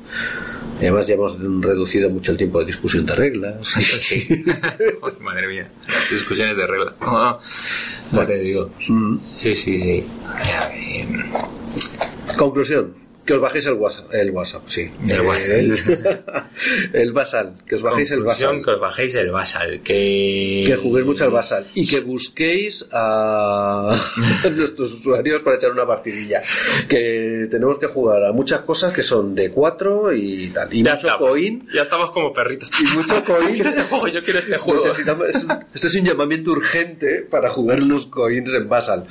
Además 0.78 1.08
ya 1.08 1.15
hemos 1.15 1.38
reducido 1.39 2.10
mucho 2.10 2.32
el 2.32 2.38
tiempo 2.38 2.60
de 2.60 2.65
discusión 2.65 3.06
de 3.06 3.15
reglas. 3.15 3.58
Sí. 3.99 4.28
Madre 5.21 5.47
mía, 5.47 5.67
discusiones 6.10 6.56
de 6.56 6.67
reglas. 6.67 6.93
te 8.28 8.38
digo. 8.39 8.69
Mm. 8.88 9.17
Sí, 9.41 9.56
sí, 9.56 9.80
sí. 9.80 10.06
Conclusión 12.38 13.09
que 13.30 13.36
os 13.36 13.42
bajéis 13.42 13.68
el 13.68 13.74
WhatsApp, 13.74 14.12
el 14.12 14.32
WhatsApp 14.32 14.63
sí. 14.65 14.89
El, 15.08 15.22
WhatsApp. 15.22 16.46
el, 16.94 17.13
Basal, 17.13 17.54
que 17.68 17.76
os 17.76 17.84
bajéis 17.84 18.10
el 18.10 18.24
Basal. 18.24 18.63
Que 18.63 18.72
os 18.72 18.80
bajéis 18.80 19.13
el 19.13 19.30
Basal, 19.30 19.82
que... 19.84 20.63
Que 20.65 20.76
juguéis 20.76 21.06
mucho 21.06 21.26
al 21.26 21.30
Basal 21.30 21.68
y 21.76 21.86
que 21.86 22.00
busquéis 22.00 22.88
a 22.92 23.96
nuestros 24.56 24.96
usuarios 24.96 25.44
para 25.44 25.58
echar 25.58 25.72
una 25.72 25.86
partidilla. 25.86 26.42
Que 26.88 27.48
tenemos 27.52 27.78
que 27.78 27.86
jugar 27.86 28.24
a 28.24 28.32
muchas 28.32 28.62
cosas 28.62 28.92
que 28.92 29.04
son 29.04 29.36
de 29.36 29.52
cuatro 29.52 30.12
y 30.12 30.50
tal. 30.50 30.74
Y 30.74 30.82
mucho 30.82 31.15
coin. 31.20 31.68
Ya 31.72 31.84
estamos 31.84 32.10
como 32.10 32.34
perritos. 32.34 32.72
Y 32.82 32.98
mucho 32.98 33.24
coin. 33.26 33.54
quiero 33.54 33.70
este 33.70 33.84
juego, 33.84 34.08
yo 34.08 34.24
quiero 34.24 34.39
este 34.39 34.58
juego. 34.58 34.88
esto 34.88 35.88
es 35.88 35.96
un 35.96 36.04
llamamiento 36.04 36.50
urgente 36.50 37.28
para 37.30 37.52
jugar 37.52 37.84
los 37.84 38.08
coins 38.08 38.52
en 38.52 38.68
Basal. 38.68 39.06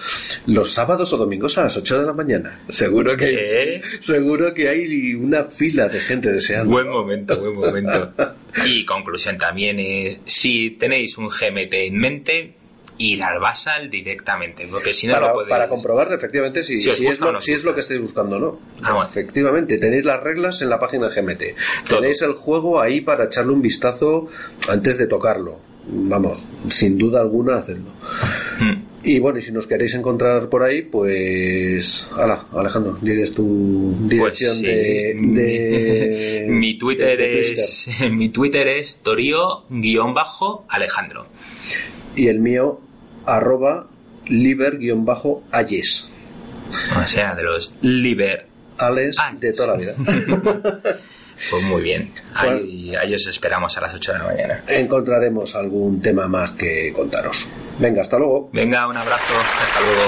Los 0.46 0.72
sábados 0.72 1.12
o 1.12 1.16
domingos 1.16 1.57
a 1.57 1.62
las 1.62 1.76
8 1.76 2.00
de 2.00 2.07
la 2.07 2.12
mañana. 2.12 2.59
Seguro 2.68 3.16
que 3.16 3.81
seguro 4.08 4.54
que 4.54 4.68
hay 4.68 5.14
una 5.14 5.44
fila 5.44 5.88
de 5.88 6.00
gente 6.00 6.32
deseando. 6.32 6.70
Buen 6.70 6.88
momento, 6.88 7.38
buen 7.38 7.54
momento. 7.54 8.12
y 8.66 8.84
conclusión 8.84 9.36
también 9.36 9.78
es, 9.78 10.18
si 10.24 10.70
tenéis 10.70 11.18
un 11.18 11.28
GMT 11.28 11.72
en 11.74 11.98
mente, 11.98 12.54
ir 12.98 13.22
al 13.22 13.38
Basal 13.38 13.90
directamente, 13.90 14.66
porque 14.70 14.92
si 14.92 15.06
no 15.06 15.14
para, 15.14 15.28
lo 15.28 15.32
podéis... 15.34 15.50
Para 15.50 15.68
comprobar 15.68 16.12
efectivamente 16.12 16.64
si, 16.64 16.78
si, 16.78 16.90
es, 17.06 17.20
lo, 17.20 17.40
si 17.40 17.52
es 17.52 17.64
lo 17.64 17.74
que 17.74 17.80
estáis 17.80 18.00
buscando 18.00 18.38
no. 18.38 18.58
Ah, 18.82 19.06
efectivamente, 19.08 19.78
tenéis 19.78 20.04
las 20.04 20.20
reglas 20.20 20.60
en 20.62 20.70
la 20.70 20.80
página 20.80 21.08
de 21.08 21.20
GMT. 21.20 21.42
Tenéis 21.88 22.22
el 22.22 22.32
juego 22.32 22.80
ahí 22.80 23.00
para 23.00 23.24
echarle 23.24 23.52
un 23.52 23.62
vistazo 23.62 24.28
antes 24.68 24.98
de 24.98 25.06
tocarlo. 25.06 25.60
Vamos, 25.86 26.38
sin 26.70 26.98
duda 26.98 27.20
alguna, 27.20 27.58
hacerlo. 27.58 27.90
Hmm. 28.58 28.88
Y 29.04 29.20
bueno, 29.20 29.38
y 29.38 29.42
si 29.42 29.52
nos 29.52 29.66
queréis 29.66 29.94
encontrar 29.94 30.48
por 30.48 30.62
ahí, 30.62 30.82
pues. 30.82 32.08
Hala, 32.16 32.46
Alejandro, 32.52 32.98
diles 33.00 33.32
tu 33.32 33.94
dirección 34.08 34.61
pues 34.61 34.64
de, 34.64 36.46
Mi 36.48 36.76
Twitter 36.76 37.20
es. 37.20 37.88
Mi 38.11 38.30
Twitter 38.30 38.66
es 38.66 39.00
Torío-Alejandro. 39.02 41.26
Y 42.16 42.26
el 42.26 42.40
mío, 42.40 42.80
arroba 43.24 43.87
liber-ayes. 44.26 46.11
O 47.00 47.06
sea, 47.06 47.34
de 47.34 47.42
los 47.44 47.72
liber. 47.82 48.46
Ales 48.78 49.16
de 49.38 49.52
toda 49.52 49.68
la 49.68 49.74
vida. 49.76 49.94
Pues 51.50 51.62
muy 51.62 51.82
bien. 51.82 52.12
Ahí, 52.34 52.94
ahí, 52.96 53.14
os 53.14 53.24
esperamos 53.26 53.78
a 53.78 53.80
las 53.82 53.94
8 53.94 54.12
de 54.12 54.18
la 54.18 54.24
mañana. 54.24 54.64
Encontraremos 54.66 55.54
algún 55.54 56.02
tema 56.02 56.26
más 56.26 56.50
que 56.52 56.92
contaros. 56.92 57.46
Venga, 57.78 58.02
hasta 58.02 58.18
luego. 58.18 58.50
Venga, 58.52 58.88
un 58.88 58.96
abrazo. 58.96 59.34
Hasta 59.60 59.80
luego. 59.80 60.02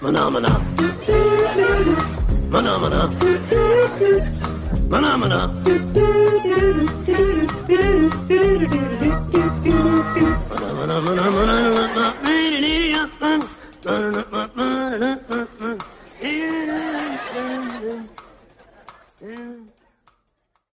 Maná, 0.00 0.30
maná. 0.30 0.60
Maná, 2.54 2.78
maná. 2.78 3.10
Maná, 4.86 5.16
maná. 5.16 5.50
Maná, 10.46 11.00
maná, 11.02 11.30
maná, 11.34 11.56
maná. 11.74 12.14